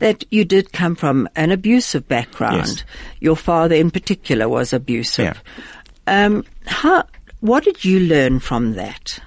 [0.00, 2.66] that you did come from an abusive background.
[2.66, 2.84] Yes.
[3.20, 5.40] Your father, in particular, was abusive.
[6.06, 6.24] Yeah.
[6.24, 7.04] Um, how?
[7.40, 9.18] What did you learn from that?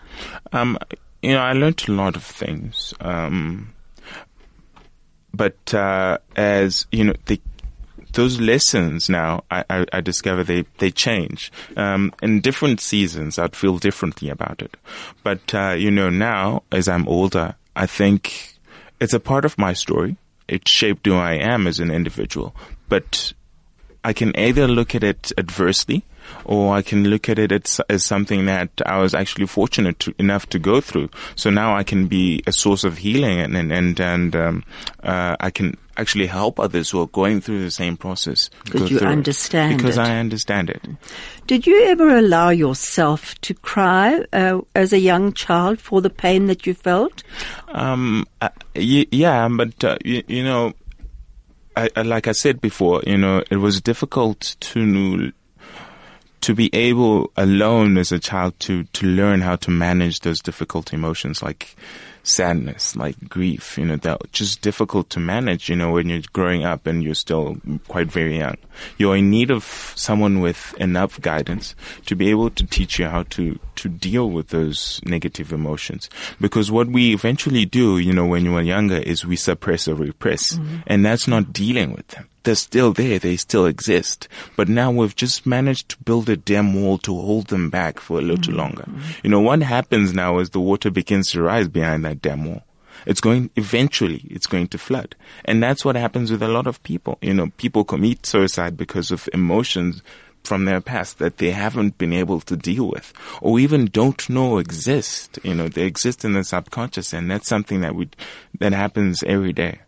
[0.51, 0.77] Um,
[1.21, 2.93] you know, I learned a lot of things.
[2.99, 3.73] Um,
[5.33, 7.39] but uh, as you know, the
[8.17, 11.51] those lessons now, I, I, I discover they they change.
[11.77, 14.75] Um, in different seasons, I'd feel differently about it.
[15.23, 18.55] But uh, you know, now as I'm older, I think
[18.99, 20.17] it's a part of my story.
[20.47, 22.55] It shaped who I am as an individual.
[22.89, 23.33] But
[24.03, 26.03] I can either look at it adversely
[26.45, 30.13] or I can look at it as, as something that I was actually fortunate to,
[30.17, 31.09] enough to go through.
[31.35, 34.63] So now I can be a source of healing and, and, and, and um,
[35.03, 38.49] uh, I can actually help others who are going through the same process.
[38.65, 39.11] Because you through it.
[39.11, 40.01] understand Because it.
[40.01, 40.81] I understand it.
[41.47, 46.45] Did you ever allow yourself to cry uh, as a young child for the pain
[46.47, 47.23] that you felt?
[47.69, 50.73] Um, uh, y- yeah, but uh, you, you know,
[51.75, 55.31] I, I, like I said before, you know, it was difficult to
[56.41, 60.93] to be able alone as a child to to learn how to manage those difficult
[60.93, 61.75] emotions like
[62.27, 63.77] sadness, like grief.
[63.77, 65.69] You know, that just difficult to manage.
[65.69, 68.57] You know, when you're growing up and you're still quite very young,
[68.97, 69.63] you're in need of
[69.95, 74.49] someone with enough guidance to be able to teach you how to to deal with
[74.49, 76.09] those negative emotions.
[76.39, 79.95] Because what we eventually do, you know, when you are younger, is we suppress or
[79.95, 80.77] repress, mm-hmm.
[80.87, 83.19] and that's not dealing with them they're still there.
[83.19, 84.29] They still exist.
[84.55, 88.19] But now we've just managed to build a dam wall to hold them back for
[88.19, 88.55] a little mm-hmm.
[88.55, 88.85] longer.
[89.21, 92.63] You know, what happens now is the water begins to rise behind that dam wall.
[93.05, 95.15] It's going, eventually, it's going to flood.
[95.43, 97.17] And that's what happens with a lot of people.
[97.21, 100.01] You know, people commit suicide because of emotions
[100.43, 104.57] from their past that they haven't been able to deal with or even don't know
[104.57, 105.37] exist.
[105.43, 108.09] You know, they exist in the subconscious and that's something that we,
[108.59, 109.79] that happens every day.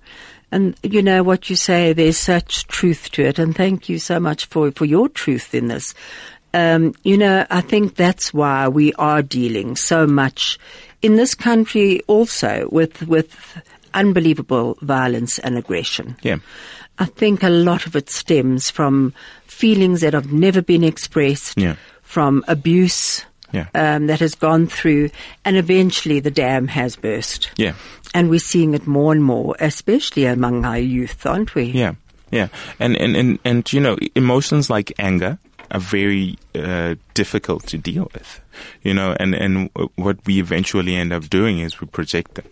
[0.52, 3.38] And you know what you say, there's such truth to it.
[3.39, 5.93] And thank you so much for, for your truth in this.
[6.54, 10.58] Um, you know, I think that's why we are dealing so much
[11.04, 13.62] in this country also with, with
[13.93, 16.18] unbelievable violence and aggression.
[16.24, 16.38] Yeah.
[16.97, 19.14] I think a lot of it stems from
[19.45, 21.76] feelings that have never been expressed, Yeah.
[22.02, 23.68] from abuse Yeah.
[23.74, 25.10] um, that has gone through,
[25.43, 27.50] and eventually the dam has burst.
[27.58, 27.74] Yeah.
[28.14, 31.66] And we're seeing it more and more, especially among our youth, aren't we?
[31.66, 31.93] Yeah,
[32.32, 32.47] yeah,
[32.80, 35.38] and and and and you know, emotions like anger
[35.72, 38.41] are very uh, difficult to deal with.
[38.84, 42.45] You know, and and what we eventually end up doing is we project them.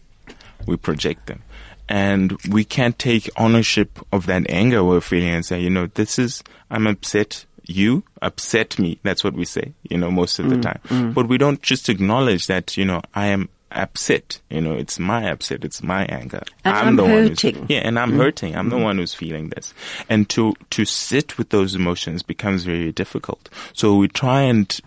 [0.67, 1.41] We project them,
[1.89, 6.19] and we can't take ownership of that anger we're feeling and say, you know, this
[6.19, 7.45] is I'm upset.
[7.67, 8.99] You upset me.
[9.03, 11.13] That's what we say, you know, most of the time.
[11.13, 14.39] But we don't just acknowledge that, you know, I am upset.
[14.49, 15.65] You know, it's my upset.
[15.65, 16.41] It's my anger.
[16.63, 17.65] And I'm the one who's, hurting.
[17.67, 18.55] yeah, and I'm hurting.
[18.55, 19.73] I'm the one who's feeling this.
[20.07, 23.49] And to, to sit with those emotions becomes very difficult.
[23.73, 24.79] So we try and,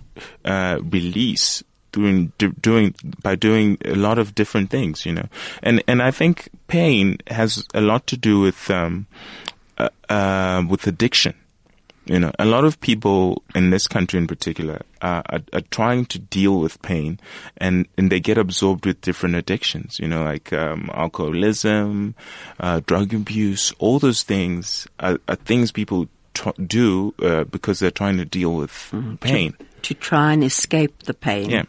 [0.45, 1.63] uh, release
[1.93, 5.27] doing, do, doing, by doing a lot of different things, you know.
[5.63, 9.07] And, and I think pain has a lot to do with, um,
[9.77, 11.35] uh, uh, with addiction.
[12.11, 16.07] You know, a lot of people in this country in particular uh, are, are trying
[16.07, 17.21] to deal with pain
[17.57, 22.17] and, and they get absorbed with different addictions, you know, like um, alcoholism,
[22.59, 27.93] uh, drug abuse, all those things are, are things people tr- do uh, because they're
[27.93, 29.55] trying to deal with pain.
[29.83, 31.49] To try and escape the pain.
[31.49, 31.63] Yeah.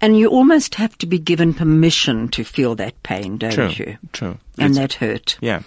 [0.00, 3.68] And you almost have to be given permission to feel that pain, don't True.
[3.70, 3.98] you?
[4.12, 4.38] True.
[4.58, 5.38] And It's- that hurt.
[5.40, 5.62] yeah.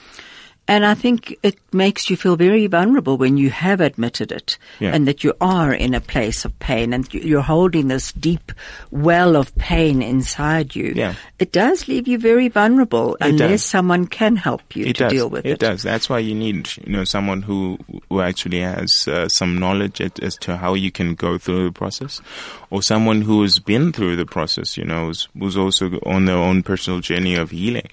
[0.71, 4.93] And I think it makes you feel very vulnerable when you have admitted it Yeah.
[4.95, 8.53] and that you are in a place of pain and you- you're holding this deep
[8.89, 10.93] well of pain inside you.
[10.95, 11.15] Yeah.
[11.39, 13.65] It does leave you very vulnerable It unless does.
[13.65, 15.11] someone can help you it to does.
[15.11, 15.51] deal with it.
[15.53, 15.83] it does.
[15.83, 17.77] That's why you need, you know, someone who
[18.09, 21.71] who actually has uh, some knowledge as, as to how you can go through the
[21.73, 22.21] process,
[22.69, 26.37] or someone who has been through the process, you know, who's, who's also on their
[26.37, 27.89] own personal journey of healing.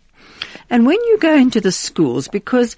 [0.71, 2.77] And when you go into the schools, because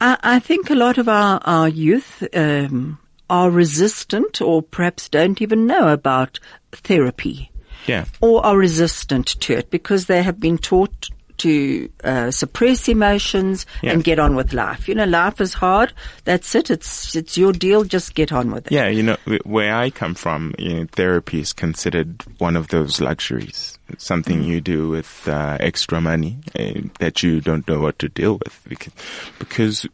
[0.00, 2.98] I, I think a lot of our, our youth um,
[3.28, 6.38] are resistant or perhaps don't even know about
[6.72, 7.50] therapy
[7.86, 8.04] Yeah.
[8.20, 11.08] or are resistant to it because they have been taught
[11.38, 13.92] to uh, suppress emotions Yeah.
[13.92, 14.88] and get on with life.
[14.88, 15.92] You know, life is hard.
[16.24, 16.70] That's it.
[16.70, 17.84] It's it's your deal.
[17.84, 18.72] Just get on with it.
[18.72, 23.00] Yeah, you know, where I come from, you know, therapy is considered one of those
[23.02, 23.75] luxuries.
[23.98, 28.38] Something you do with uh, extra money uh, that you don't know what to deal
[28.38, 28.92] with because,
[29.38, 29.86] because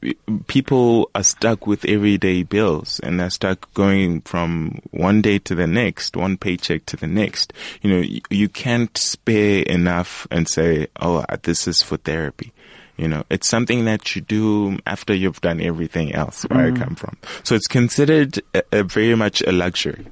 [0.46, 5.66] people are stuck with everyday bills and they're stuck going from one day to the
[5.66, 7.52] next, one paycheck to the next.
[7.82, 12.52] You know, you, you can't spare enough and say, oh, this is for therapy.
[12.96, 16.94] You know, it's something that you do after you've done everything else where I come
[16.94, 17.16] from.
[17.42, 20.06] So it's considered a, a very much a luxury.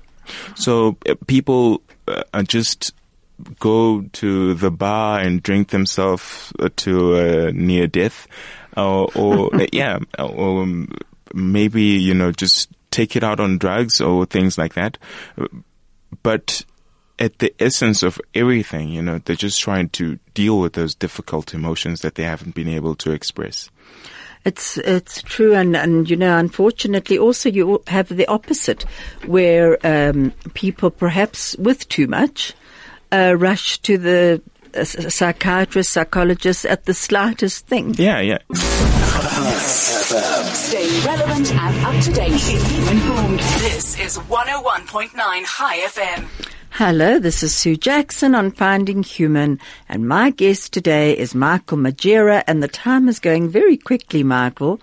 [0.54, 2.92] So uh, people uh, are just
[3.58, 8.26] go to the bar and drink themselves uh, to uh, near death,
[8.76, 10.66] or, or uh, yeah, or
[11.34, 14.98] maybe you know just take it out on drugs or things like that.
[16.22, 16.64] But
[17.18, 21.54] at the essence of everything, you know, they're just trying to deal with those difficult
[21.54, 23.70] emotions that they haven't been able to express.
[24.42, 28.84] It's it's true, and and you know, unfortunately, also you have the opposite,
[29.26, 32.54] where um, people perhaps with too much
[33.12, 34.42] uh, rush to the
[34.74, 37.94] uh, psychiatrist, psychologist at the slightest thing.
[37.94, 38.38] Yeah, yeah.
[40.52, 42.40] Stay relevant and up to date.
[42.40, 43.40] Keep informed.
[43.60, 46.28] This is 101.9 Chai FM.
[46.72, 49.58] Hello, this is Sue Jackson on Finding Human,
[49.88, 54.80] and my guest today is Michael Mujera, and the time is going very quickly, Michael.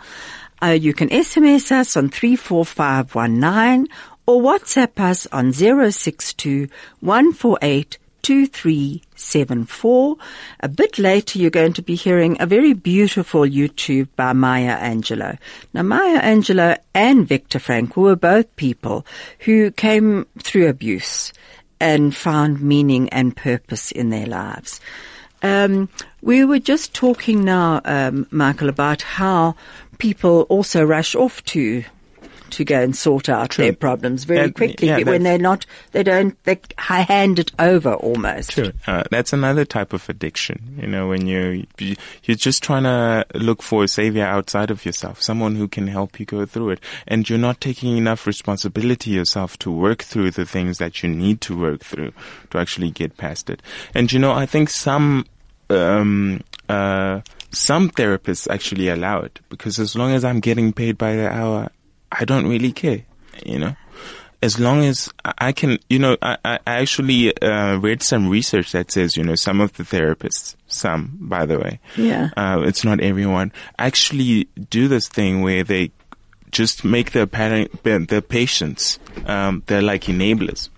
[0.61, 3.87] Uh, you can SMS us on 34519
[4.25, 6.67] or WhatsApp us on 062
[6.99, 7.97] 148
[8.27, 10.17] 2374.
[10.59, 15.37] A bit later, you're going to be hearing a very beautiful YouTube by Maya Angelou.
[15.73, 19.05] Now, Maya Angelou and Viktor Frankl were both people
[19.39, 21.31] who came through abuse
[21.79, 24.81] and found meaning and purpose in their lives.
[25.41, 25.87] Um,
[26.21, 29.55] we were just talking now, um, Michael, about how
[29.99, 31.85] people also rush off to
[32.51, 33.65] to go and sort out True.
[33.65, 37.93] their problems very And, quickly yeah, when they're not, they don't, they hand it over
[37.93, 38.51] almost.
[38.51, 38.71] True.
[38.85, 40.77] Uh, that's another type of addiction.
[40.81, 44.85] You know, when you you- you're just trying to look for a savior outside of
[44.85, 49.11] yourself, someone who can help you go through it, and you're not taking enough responsibility
[49.11, 52.11] yourself to work through the things that you need to work through
[52.51, 53.61] to actually get past it.
[53.93, 55.25] And you know, I think some
[55.69, 57.21] um, uh,
[57.51, 61.69] some therapists actually allow it because as long as I'm getting paid by the hour,
[62.11, 63.03] I don't really care.
[63.45, 63.75] You know.
[64.41, 68.91] as long as I can, you know, I, I actually uh, read some research that
[68.91, 72.29] says, you know, some of the therapists, some, by the way, Yeah.
[72.37, 75.91] uh, it's not everyone, actually do this thing where they
[76.51, 80.69] just make their pa- their patients, um, they're like enablers.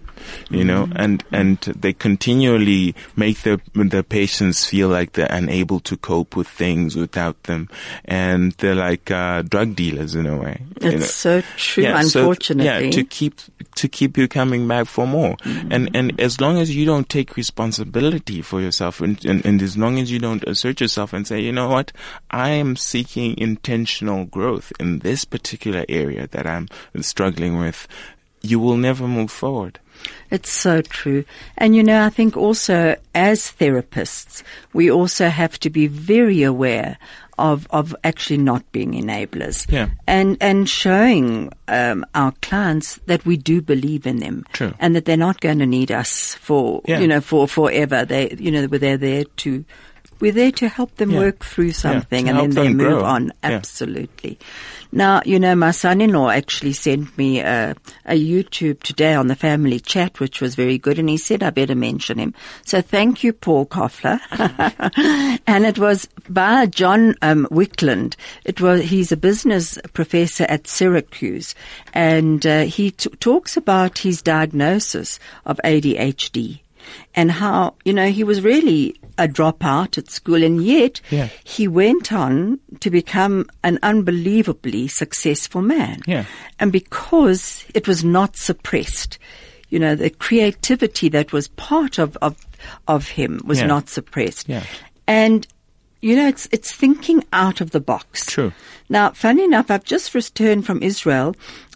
[0.50, 5.98] You know, and and they continually make their their patients feel like they're unable to
[5.98, 7.70] cope with things without them,
[8.06, 10.62] and they're like uh, drug dealers in a way.
[10.82, 11.42] you It's know.
[11.42, 12.66] so true, so- unfortunately.
[12.66, 13.40] yeah, to keep
[13.76, 15.36] to keep you coming back for more.
[15.38, 15.72] Mm-hmm.
[15.72, 19.78] And and as long as you don't take responsibility for yourself, and, and and as
[19.78, 21.92] long as you don't assert yourself and say, you know what,
[22.32, 26.68] I am seeking intentional growth in this particular area that I'm
[27.02, 27.88] struggling with,
[28.42, 29.80] you will never move forward.
[30.32, 31.26] It's so true.
[31.58, 34.44] And you know, I think also as therapists,
[34.74, 36.98] we also have to be very aware
[37.38, 39.66] of, of actually not being enablers.
[39.72, 39.90] Yeah.
[40.08, 44.44] And, and showing, um, our clients that we do believe in them.
[44.52, 44.74] True.
[44.78, 47.00] And that they're not going to need us for, Yeah.
[47.00, 48.04] you know, for forever.
[48.04, 49.64] They, you know, they're there to,
[50.20, 51.20] we're there to help them Yeah.
[51.20, 53.04] work through something to and then they move grow.
[53.06, 53.26] on.
[53.44, 53.52] Yeah.
[53.52, 54.38] Absolutely.
[54.92, 59.80] Now, you know, my son-in-law actually sent me a, a YouTube today on the family
[59.80, 62.34] chat, which was very good, and he said I better mention him.
[62.66, 64.20] So thank you, Paul Koffler.
[65.48, 68.16] and it was by John um, Wickland.
[68.46, 71.54] It was he's a business professor at Syracuse,
[71.94, 76.62] and uh, he t- talks about his diagnosis of ADHD
[77.16, 81.28] and how you know he was really a dropout at school, and yet Yeah.
[81.44, 86.02] he went on to become an unbelievably successful man.
[86.08, 86.24] Yeah.
[86.60, 89.18] And because it was not suppressed,
[89.70, 92.38] you know, the creativity that was part of, of,
[92.88, 93.68] of him was Yeah.
[93.68, 94.48] not suppressed.
[94.48, 94.64] Yeah.
[95.06, 95.46] And,
[96.02, 98.26] you know, it's, it's thinking out of the box.
[98.26, 98.54] True.
[98.88, 101.36] Now, funny enough, I've just returned from Israel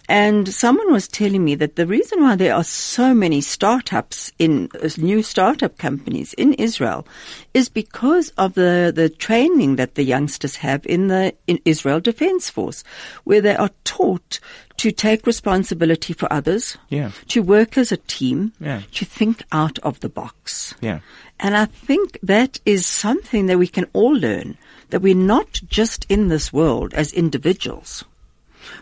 [0.09, 4.69] and someone was telling me that the reason why there are so many startups in
[4.81, 7.07] uh, new startup companies in Israel
[7.53, 12.49] is because of the, the training that the youngsters have in the in Israel Defense
[12.49, 12.83] Force,
[13.23, 14.39] where they are taught
[14.77, 17.11] to take responsibility for others, Yeah.
[17.29, 18.81] to work as a team, Yeah.
[18.93, 20.73] to think out of the box.
[20.81, 20.99] Yeah.
[21.39, 24.57] And I think that is something that we can all learn,
[24.89, 28.03] that we're not just in this world as individuals.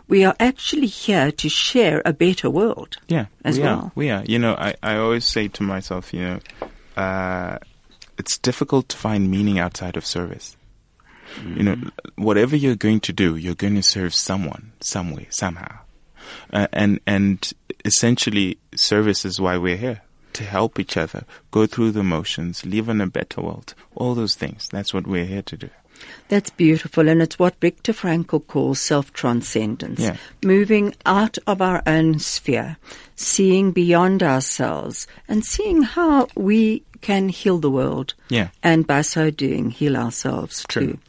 [0.07, 2.97] We are actually here to share a better world.
[3.07, 3.79] Yeah, As we well.
[3.79, 3.91] Are.
[3.95, 4.23] We are.
[4.25, 6.39] You know, I, I always say to myself, you know,
[6.97, 7.57] uh,
[8.17, 10.57] it's difficult to find meaning outside of service.
[11.45, 11.77] You know,
[12.17, 15.79] whatever you're going to do, you're going to serve someone, some way, somehow.
[16.51, 17.53] Uh, and, and
[17.85, 20.01] essentially, service is why we're here.
[20.33, 23.73] To help each other, go through the motions, live in a better world.
[23.95, 24.67] All those things.
[24.71, 25.69] That's what we're here to do.
[26.29, 29.99] That's beautiful, and it's what Viktor Frankl calls self-transcendence.
[29.99, 30.17] Yeah.
[30.43, 32.77] Moving out of our own sphere,
[33.15, 38.13] seeing beyond ourselves, and seeing how we can heal the world.
[38.29, 38.49] Yeah.
[38.63, 40.85] And by so doing, heal ourselves True.
[40.85, 40.99] too.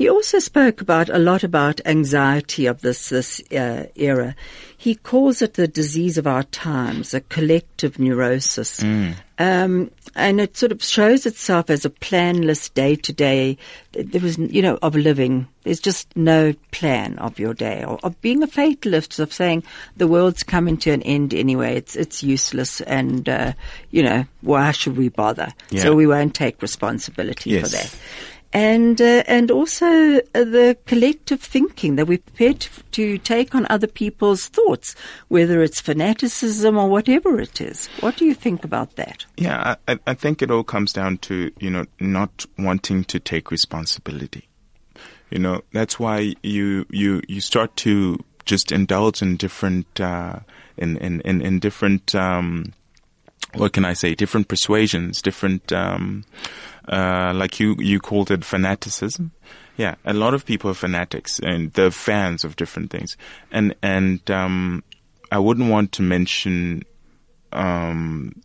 [0.00, 4.34] He also spoke about a lot about anxiety of this this uh, era.
[4.78, 10.72] He calls it the disease of our times, a collective neurosis, um, and it sort
[10.72, 13.58] of shows itself as a planless day to day.
[13.92, 15.48] There was, you know, of living.
[15.64, 19.64] There's just no plan of your day, or of being a fatalist, of saying
[19.98, 21.76] the world's coming to an end anyway.
[21.76, 23.52] It's it's useless, and uh,
[23.90, 25.52] you know, why should we bother?
[25.68, 25.82] Yeah.
[25.82, 27.94] So we won't take responsibility for that
[28.52, 33.86] and uh, and also uh, the collective thinking that we're prepared to, take on other
[33.86, 34.94] people's thoughts,
[35.28, 37.86] whether it's fanaticism or whatever it is.
[38.00, 39.24] What do you think about that?
[39.36, 43.20] Yeah, I, I- I think it all comes down to, you know, not wanting to
[43.20, 44.48] take responsibility.
[45.30, 50.40] You know, that's why you, you, you start to just indulge in different, uh,
[50.76, 52.72] in, in, in, in different, um,
[53.54, 56.24] what can I say, different persuasions, different, um,
[56.88, 59.32] uh, like you, you called it fanaticism.
[59.76, 63.16] Yeah, a lot of people are fanatics and they're fans of different things.
[63.50, 64.84] And, and, um,
[65.32, 66.84] I wouldn't want to mention,
[67.52, 68.42] um,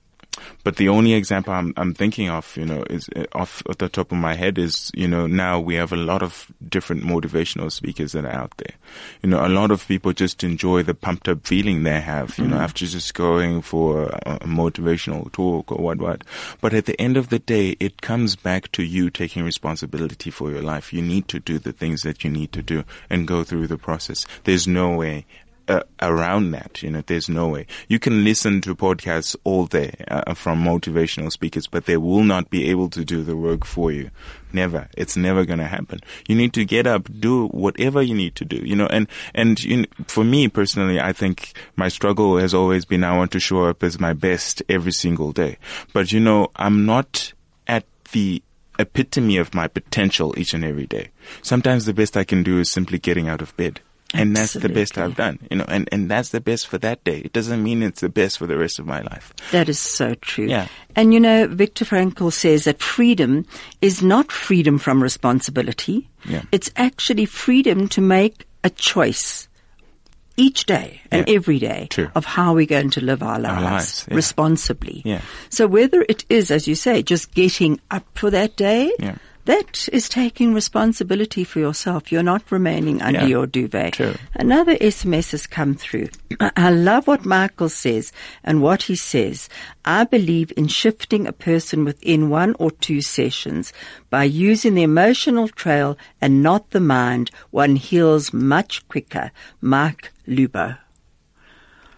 [0.64, 3.90] but the only example I'm, I'm thinking of, you know, is uh, off at the
[3.90, 7.72] top of my head is, you know, now we have a lot of different motivational
[7.72, 8.76] speakers that are out there.
[9.22, 12.48] You know, a lot of people just enjoy the pumped up feeling they have, you
[12.48, 16.24] know, after just going for a, a motivational talk or what, what.
[16.62, 20.52] But at the end of the day, it comes back to you taking responsibility for
[20.52, 20.94] your life.
[20.94, 23.78] You need to do the things that you need to do and go through the
[23.78, 24.26] process.
[24.44, 25.26] There's no way
[25.68, 26.84] uh, around that.
[26.84, 27.66] You know, there's no way.
[27.88, 32.50] You can listen to podcasts all day uh, from motivational speakers, but they will not
[32.50, 34.12] be able to do the work for you.
[34.54, 34.88] Never.
[34.96, 36.00] It's never going to happen.
[36.28, 38.58] You need to get up, do whatever you need to do.
[38.58, 42.86] You know, and and you know, for me personally, I think my struggle has always
[42.86, 45.58] been I want to show up as my best every single day.
[45.94, 47.34] But you know, I'm not
[47.68, 48.42] at the
[48.80, 51.10] epitome of my potential each and every day.
[51.42, 53.82] Sometimes the best I can do is simply getting out of bed.
[54.16, 57.04] And that's the best I've done, you know, and, and that's the best for that
[57.04, 57.20] day.
[57.20, 59.34] It doesn't mean it's the best for the rest of my life.
[59.52, 60.48] That is so true.
[60.48, 60.68] Yeah.
[60.96, 63.46] And you know, Viktor Frankl says that freedom
[63.82, 66.10] is not freedom from responsibility.
[66.26, 66.44] Yeah.
[66.52, 69.48] It's actually freedom to make a choice
[70.38, 71.36] each day and Yeah.
[71.36, 72.10] every day True.
[72.14, 74.16] of how we're going to live our lives, lives, yeah.
[74.16, 75.02] responsibly.
[75.06, 75.22] Yeah.
[75.50, 79.16] So whether it is, as you say, just getting up for that day, Yeah.
[79.46, 82.12] That is taking responsibility for yourself.
[82.12, 83.28] You're not remaining under Yeah.
[83.28, 83.94] your duvet.
[83.94, 84.16] True.
[84.34, 86.10] Another SMS has come through.
[86.58, 88.12] I love what Michael says
[88.44, 89.48] and what he says.
[89.86, 93.72] I believe in shifting a person within one or two sessions.
[94.10, 99.32] By using the emotional trail and not the mind, one heals much quicker.
[99.62, 100.78] Mike Lubo.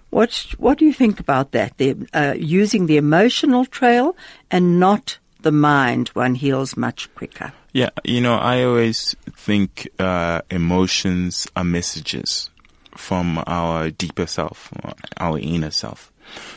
[0.10, 1.78] What, what do you think about that?
[1.78, 4.16] The, uh, using the emotional trail
[4.50, 7.54] and not the mind, one heals much quicker.
[7.74, 12.50] Yeah, you know, I always think uh, emotions are messages
[12.96, 14.72] from our deeper self,
[15.18, 16.12] our inner self.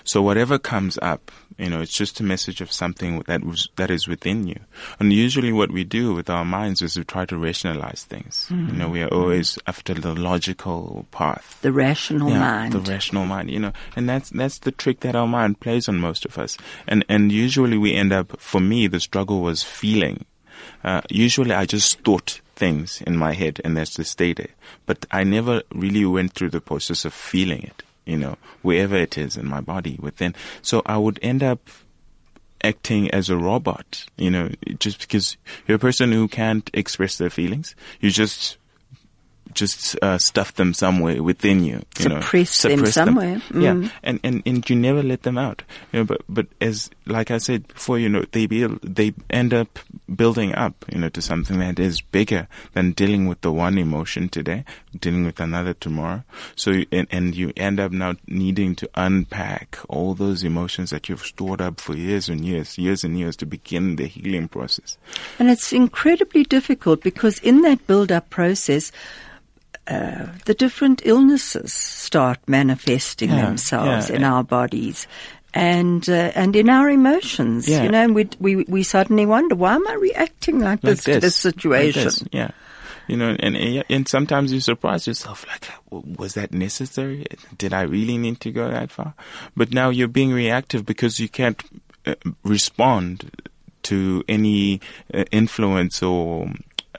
[0.04, 3.90] So whatever comes up, you know, it's just a message of something that was that
[3.90, 4.58] is within you.
[4.98, 8.46] And usually, what we do with our minds is we try to rationalize things.
[8.50, 12.72] You know, we are always after the logical path The rational yeah, mind.
[12.72, 15.98] the rational mind, you know, and that's that's the trick that our mind plays on
[16.00, 16.56] most of us,
[16.86, 18.40] and and usually we end up.
[18.40, 20.24] For me, the struggle was feeling.
[20.84, 24.36] Uh, usually, I just thought things in my head, and that's the state.
[24.36, 24.48] there.
[24.86, 29.16] But I never really went through the process of feeling it, you know, wherever it
[29.18, 30.34] is in my body within.
[30.62, 31.68] So I would end up
[32.62, 35.36] acting as a robot, you know, just because
[35.66, 37.74] you're a person who can't express their feelings.
[38.00, 38.58] You just
[39.54, 41.82] just uh, stuff them somewhere within you.
[41.98, 43.42] you know, Suppress them somewhere.
[43.54, 43.90] Yeah, Mm.
[44.02, 45.62] and, and and you never let them out.
[45.92, 49.52] You know, but but as like I said before, you know, they build, they end
[49.54, 49.78] up
[50.14, 54.28] building up, you know, to something that is bigger than dealing with the one emotion
[54.28, 54.64] today,
[54.98, 56.22] dealing with another tomorrow.
[56.56, 61.08] So you, and and you end up now needing to unpack all those emotions that
[61.08, 64.96] you've stored up for years and years, years and years to begin the healing process.
[65.38, 68.92] And it's incredibly difficult because in that build-up process,
[69.90, 74.16] uh, the different illnesses start manifesting Yeah, themselves yeah.
[74.16, 75.06] in our bodies.
[75.52, 77.82] And uh, and in our emotions, Yeah.
[77.82, 81.04] you know, and we, we we suddenly wonder why am I reacting like, like this,
[81.04, 82.04] to this like situation?
[82.04, 82.50] this, yeah.
[83.08, 87.26] You know, and and and sometimes you surprise yourself, like, was that necessary?
[87.58, 89.14] Did I really need to go that far?
[89.56, 91.60] But now you're being reactive because you can't
[92.06, 92.14] uh,
[92.44, 93.32] respond
[93.82, 94.80] to any
[95.12, 96.48] uh, influence or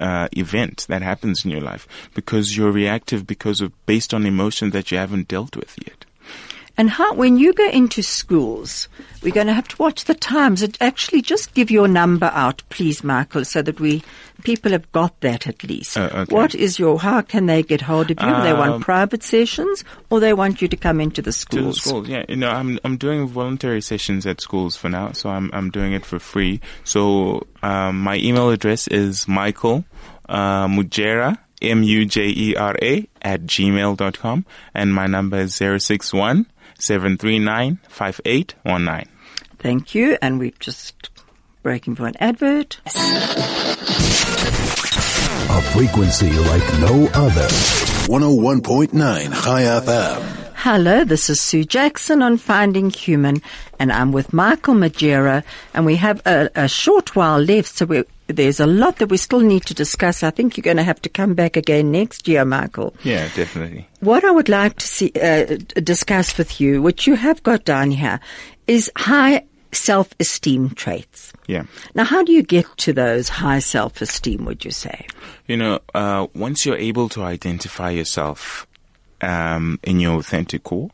[0.01, 4.71] uh, event that happens in your life because you're reactive because of based on emotion
[4.71, 6.05] that you haven't dealt with yet.
[6.77, 8.87] And how, when you go into schools,
[9.21, 10.61] we're going to have to watch the times.
[10.63, 14.01] And actually, just give your number out, please, Michael, so that we
[14.43, 15.97] people have got that at least.
[15.97, 16.33] Uh, okay.
[16.35, 16.99] What is your?
[16.99, 18.43] How can they get hold of you?
[18.43, 21.75] they want Um, private sessions, or they want you to come into the to schools.
[21.75, 22.07] the schools.
[22.09, 25.69] Yeah, you know, I'm I'm doing voluntary sessions at schools for now, so I'm I'm
[25.71, 26.61] doing it for free.
[26.83, 29.83] So um, my email address is Michael
[30.29, 36.47] uh, Mujera M U J E R A at gmail.com and my number is 061
[36.81, 39.07] 739 5819.
[39.59, 40.17] Thank you.
[40.21, 41.09] And we're just
[41.63, 42.79] breaking for an advert.
[45.49, 47.47] A frequency like no other.
[48.07, 48.91] 101.9
[49.43, 50.41] Chai FM.
[50.55, 53.41] Hello, this is Sue Jackson on Finding Human,
[53.79, 58.03] and I'm with Michael Mujera, and we have a, a short while left, so we,
[58.31, 60.23] there's a lot that we still need to discuss.
[60.23, 62.93] I think you're going to have to come back again next year, Michael.
[63.03, 63.87] Yeah, definitely.
[63.99, 67.91] What I would like to see, uh, discuss with you, which you have got down
[67.91, 68.19] here,
[68.67, 71.31] is high self-esteem traits.
[71.47, 71.63] Yeah.
[71.95, 75.07] Now, how do you get to those high self-esteem, would you say?
[75.47, 78.67] You know, uh, once you're able to identify yourself
[79.21, 80.89] um, in your authentic core,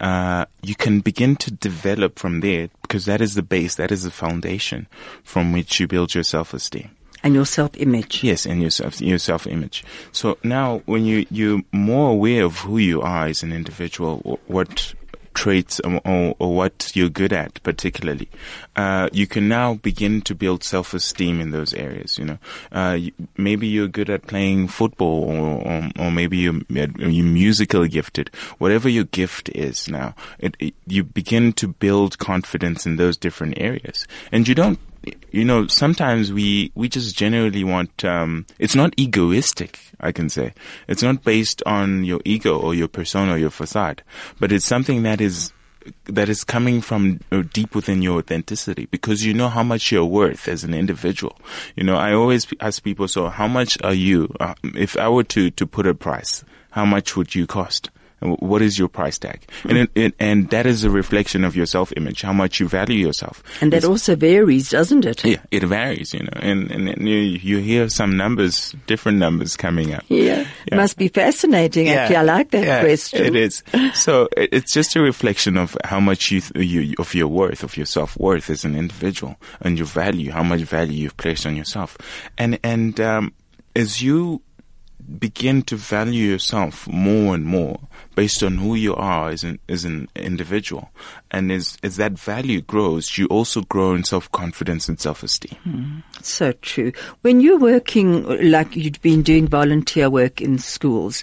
[0.00, 4.02] uh, you can begin to develop from there because that is the base, that is
[4.04, 4.86] the foundation
[5.22, 6.90] from which you build your self-esteem.
[7.22, 8.22] And your self-image.
[8.22, 9.84] Yes, and your self, your self-image.
[10.12, 14.94] So now, when you you're more aware of who you are as an individual, what
[15.36, 18.28] traits or, or, or, what you're good at, particularly,
[18.74, 22.18] uh, you can now begin to build self-esteem in those areas.
[22.18, 22.38] You know,
[22.72, 22.98] uh,
[23.36, 28.30] maybe you're good at playing football, or or, or maybe you're, you're musically gifted.
[28.58, 33.54] Whatever your gift is now, it, it, you begin to build confidence in those different
[33.58, 34.80] areas, and you don't
[35.30, 40.52] you know, sometimes we, we just generally want, um, it's not egoistic, I can say.
[40.88, 44.02] It's not based on your ego or your persona or your facade,
[44.38, 45.52] but it's something that is,
[46.04, 50.04] that is coming from uh, deep within your authenticity because you know how much you're
[50.04, 51.38] worth as an individual.
[51.76, 54.34] You know, I always ask people, so how much are you?
[54.40, 57.90] Uh, if I were to, to put a price, how much would you cost?
[58.20, 59.46] What is your price tag?
[59.64, 62.66] And it, it, and that is a reflection of your self image, how much you
[62.68, 63.42] value yourself.
[63.60, 65.22] And that it's, also varies, doesn't it?
[65.24, 66.40] Yeah, it varies, you know.
[66.40, 70.04] And, and, and you, you, hear some numbers, different numbers coming up.
[70.08, 70.22] Yeah.
[70.22, 70.48] yeah.
[70.66, 71.86] It must be fascinating.
[71.86, 71.94] Yeah.
[71.94, 73.24] Actually, I like that yeah, question.
[73.24, 73.62] It is.
[73.92, 77.86] So it's just a reflection of how much you, you, of your worth, of your
[77.86, 81.98] self worth as an individual and your value, how much value you've placed on yourself.
[82.38, 83.34] And, and, um,
[83.74, 84.40] as you
[85.18, 87.78] begin to value yourself more and more
[88.16, 90.90] based on who you are as an, as an individual.
[91.30, 95.56] And as, as that value grows, you also grow in self-confidence and self-esteem.
[95.64, 96.92] Mm, so true.
[97.20, 101.22] When you're working, like you've been doing volunteer work in schools,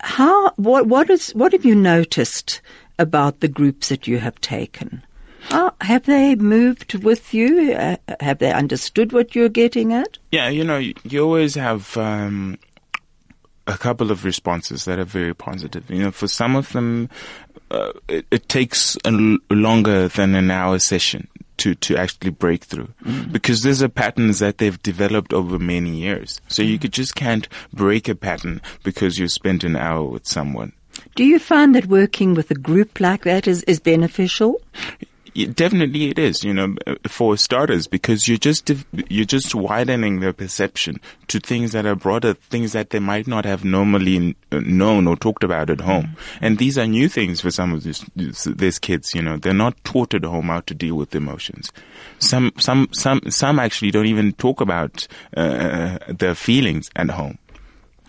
[0.00, 2.60] how, what, what is, what have you noticed
[2.98, 5.04] about the groups that you have taken?
[5.50, 7.74] Oh, have they moved with you?
[7.74, 10.16] Uh, have they understood what you're getting at?
[10.30, 12.58] Yeah, you know, you always have um,
[13.66, 15.88] a couple of responses that are very positive.
[15.90, 17.08] You know, for some of them,
[17.70, 19.10] uh, it, it, takes a,
[19.50, 23.30] longer than an hour session to, to actually break through mm.
[23.30, 26.40] because there's a patterns that they've developed over many years.
[26.48, 26.68] So mm.
[26.68, 30.72] you could, just can't break a pattern because you spent an hour with someone.
[31.14, 34.60] Do you find that working with a group like that is, is beneficial?
[35.34, 36.74] Definitely it is, you know,
[37.06, 38.70] for starters, because you're just,
[39.08, 43.44] you're just widening their perception to things that are broader, things that they might not
[43.44, 46.04] have normally known or talked about at home.
[46.04, 46.44] Mm-hmm.
[46.44, 49.82] And these are new things for some of these, these kids, you know, they're not
[49.84, 51.72] taught at home how to deal with emotions.
[52.18, 55.06] Some, some, some, some actually don't even talk about,
[55.36, 57.38] uh, their feelings at home.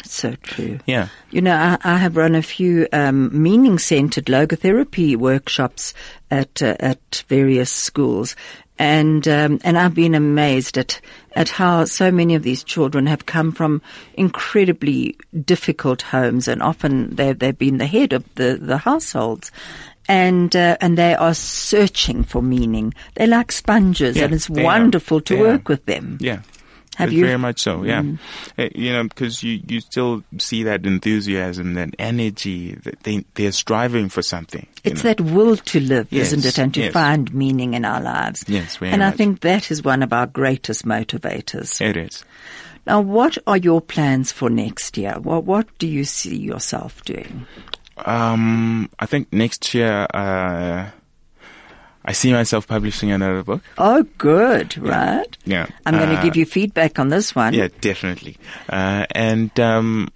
[0.03, 0.79] So true.
[0.85, 1.07] Yeah.
[1.31, 5.93] You know, I, I have run a few um, meaning-centered logotherapy workshops
[6.29, 8.35] at uh, at various schools,
[8.77, 10.99] and um, and I've been amazed at
[11.35, 13.81] at how so many of these children have come from
[14.13, 19.51] incredibly difficult homes, and often they've they've been the head of the the households.
[20.09, 22.93] And uh, and they are searching for meaning.
[23.15, 25.21] They're like sponges, yeah, and it's wonderful are.
[25.21, 25.73] to they work are.
[25.73, 26.17] with them.
[26.19, 26.41] Yeah,
[26.95, 27.25] have you?
[27.25, 28.01] Very much so, yeah.
[28.01, 28.19] Mm.
[28.57, 33.51] Uh, you know, because you, you still see that enthusiasm, that energy, that they, they're
[33.51, 34.67] striving for something.
[34.83, 35.13] It's know?
[35.13, 36.57] that will to live, yes, isn't it?
[36.59, 36.93] And to yes.
[36.93, 38.45] find meaning in our lives.
[38.47, 39.13] Yes, And much.
[39.13, 41.81] I think that is one of our greatest motivators.
[41.81, 42.23] It is.
[42.85, 45.15] Now, what are your plans for next year?
[45.19, 47.47] What, what do you see yourself doing?
[47.97, 50.89] Um, I think next year, uh,
[52.05, 53.61] I see myself publishing another book.
[53.77, 55.15] Oh, good, yeah.
[55.15, 55.37] right?
[55.45, 55.67] Yeah.
[55.85, 57.53] I'm going to uh, give you feedback on this one.
[57.53, 58.37] Yeah, definitely.
[58.67, 60.09] Uh, and um,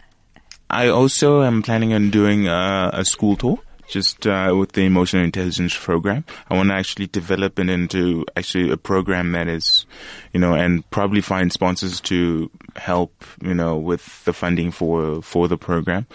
[0.70, 5.24] I also am planning on doing uh, a school tour just uh, with the emotional
[5.24, 6.26] intelligence program.
[6.50, 9.86] I want to actually develop it into actually a program that is,
[10.34, 15.48] you know, and probably find sponsors to help, you know, with the funding for for
[15.48, 16.06] the program.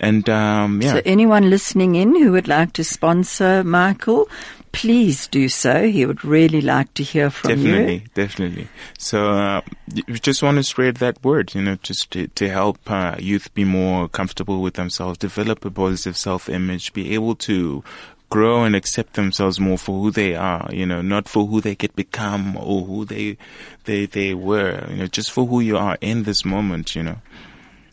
[0.00, 0.94] And um, yeah.
[0.94, 4.28] So anyone listening in who would like to sponsor Michael,
[4.72, 5.86] please do so.
[5.88, 8.00] He would really like to hear from definitely, you.
[8.14, 8.68] Definitely, definitely.
[8.98, 9.60] So uh,
[10.08, 13.52] we just want to spread that word, you know, just to, to help uh, youth
[13.52, 17.84] be more comfortable with themselves, develop a positive self-image, be able to
[18.30, 21.74] grow and accept themselves more for who they are, you know, not for who they
[21.74, 23.36] could become or who they
[23.84, 27.16] they they were, you know, just for who you are in this moment, you know.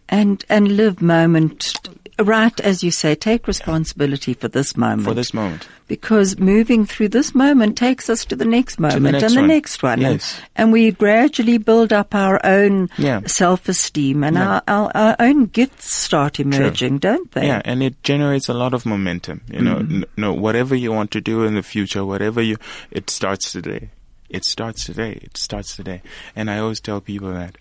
[0.09, 1.79] And and live moment
[2.19, 5.07] right as you say, take responsibility for this moment.
[5.07, 5.67] For this moment.
[5.87, 9.41] Because moving through this moment takes us to the next moment the next and the
[9.41, 9.47] one.
[9.47, 10.01] next one.
[10.01, 10.37] Yes.
[10.37, 13.21] And, and, we gradually build up our own yeah.
[13.25, 14.47] self-esteem and yeah.
[14.49, 17.11] our, our, our, own gifts start emerging, True.
[17.11, 17.47] don't they?
[17.47, 19.41] Yeah, and it generates a lot of momentum.
[19.49, 19.93] You know, mm.
[19.93, 22.57] n- no, whatever you want to do in the future, whatever you,
[22.91, 23.89] it starts today.
[24.29, 25.19] It starts today.
[25.21, 26.01] It starts today.
[26.35, 27.57] And I always tell people that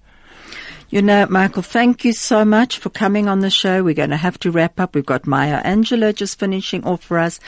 [0.89, 3.83] You know, Michael, thank you so much for coming on the show.
[3.83, 4.95] We're going to have to wrap up.
[4.95, 7.41] We've got Maya Angelou just finishing off for us,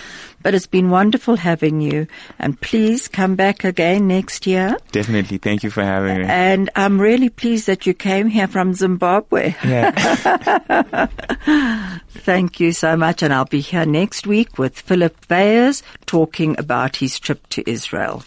[0.42, 2.08] but it's been wonderful having you.
[2.40, 4.76] And please come back again next year.
[4.90, 5.38] Definitely.
[5.38, 6.24] Thank you for having me.
[6.24, 9.54] And I'm really pleased that you came here from Zimbabwe.
[9.64, 11.06] Yeah.
[12.10, 13.22] Thank you so much.
[13.22, 18.24] And I'll be here next week with Philip Vayers talking about his trip to Israel.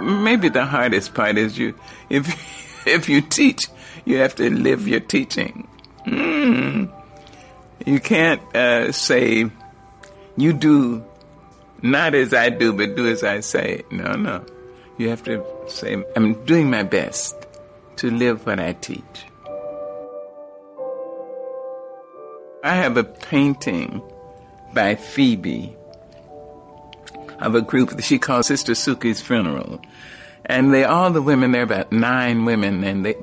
[0.00, 1.74] Maybe the hardest part is you,
[2.08, 2.26] if,
[2.86, 3.66] if you teach,
[4.04, 5.68] you have to live your teaching.
[6.06, 6.90] Mm.
[7.86, 9.50] You can't uh, say,
[10.36, 11.04] you do
[11.82, 13.82] not as I do, but do as I say.
[13.90, 14.44] No, no.
[14.98, 17.34] You have to say, I'm doing my best
[17.96, 19.24] to live what I teach.
[22.62, 24.02] I have a painting
[24.74, 25.74] by Phoebe
[27.38, 29.80] of a group that she calls Sister Suki's Funeral.
[30.50, 33.14] And they all the women, there are about nine women, and they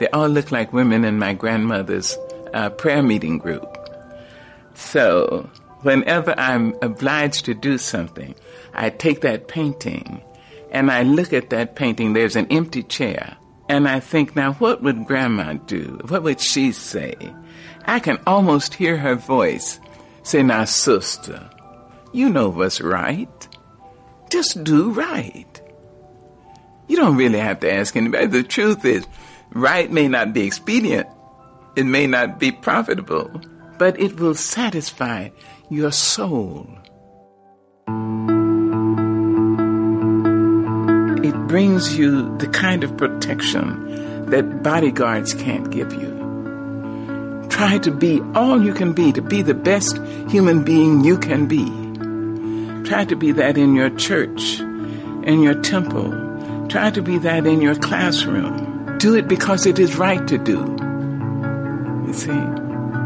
[0.00, 2.18] they all look like women in my grandmother's
[2.52, 3.78] uh, prayer meeting group.
[4.74, 5.48] So
[5.82, 8.34] whenever I'm obliged to do something,
[8.74, 10.20] I take that painting
[10.72, 12.12] and I look at that painting.
[12.12, 13.36] There's an empty chair.
[13.68, 16.00] And I think, now what would grandma do?
[16.08, 17.14] What would she say?
[17.86, 19.78] I can almost hear her voice
[20.24, 21.48] say, now sister,
[22.12, 23.48] you know what's right.
[24.28, 25.60] Just do right.
[26.88, 28.26] You don't really have to ask anybody.
[28.26, 29.06] The truth is,
[29.52, 31.08] right may not be expedient,
[31.76, 33.40] it may not be profitable,
[33.78, 35.30] but it will satisfy
[35.70, 36.68] your soul.
[41.24, 46.12] It brings you the kind of protection that bodyguards can't give you.
[47.48, 51.46] Try to be all you can be, to be the best human being you can
[51.46, 51.64] be.
[52.88, 56.23] Try to be that in your church, in your temple.
[56.74, 60.58] Try to be that in your classroom do it because it is right to do.
[62.04, 62.40] You see,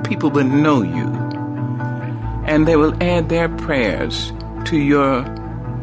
[0.09, 1.05] people will know you
[2.47, 4.33] and they will add their prayers
[4.65, 5.21] to your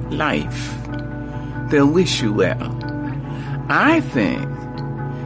[0.09, 0.75] life.
[1.69, 2.75] They'll wish you well.
[3.69, 4.49] I think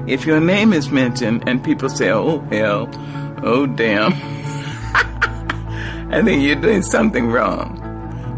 [0.10, 2.90] if your name is mentioned and people say, oh hell,
[3.42, 4.12] oh damn,
[6.12, 7.79] I think you're doing something wrong.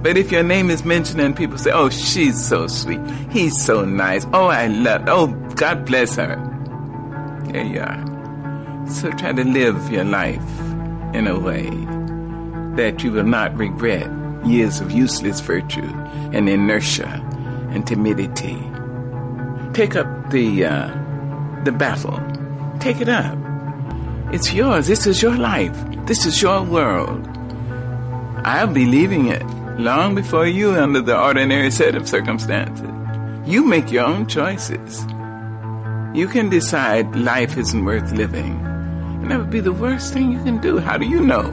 [0.01, 2.99] But if your name is mentioned and people say, oh, she's so sweet,
[3.29, 6.37] he's so nice, oh, I love, oh, God bless her.
[7.45, 8.87] There you are.
[8.89, 10.41] So try to live your life
[11.13, 11.69] in a way
[12.75, 14.09] that you will not regret
[14.43, 15.93] years of useless virtue
[16.33, 17.07] and inertia
[17.69, 18.57] and timidity.
[19.73, 20.87] Take up the, uh,
[21.63, 22.19] the battle.
[22.79, 23.37] Take it up.
[24.33, 24.87] It's yours.
[24.87, 25.77] This is your life.
[26.07, 27.27] This is your world.
[28.43, 29.43] I'll be leaving it
[29.77, 32.89] long before you under the ordinary set of circumstances.
[33.45, 35.05] You make your own choices.
[36.13, 38.59] You can decide life isn't worth living.
[39.21, 40.77] And that would be the worst thing you can do.
[40.77, 41.49] How do you know?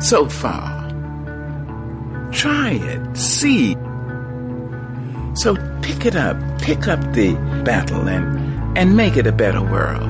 [0.00, 0.88] So far.
[2.32, 3.16] Try it.
[3.16, 3.74] See.
[5.34, 6.36] So pick it up.
[6.60, 7.34] Pick up the
[7.64, 10.08] battle and, and make it a better world.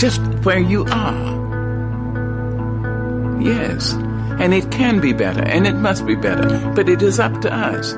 [0.00, 1.36] Just where you are.
[3.40, 3.94] Yes.
[4.38, 7.52] And it can be better, and it must be better, but it is up to
[7.52, 7.94] us.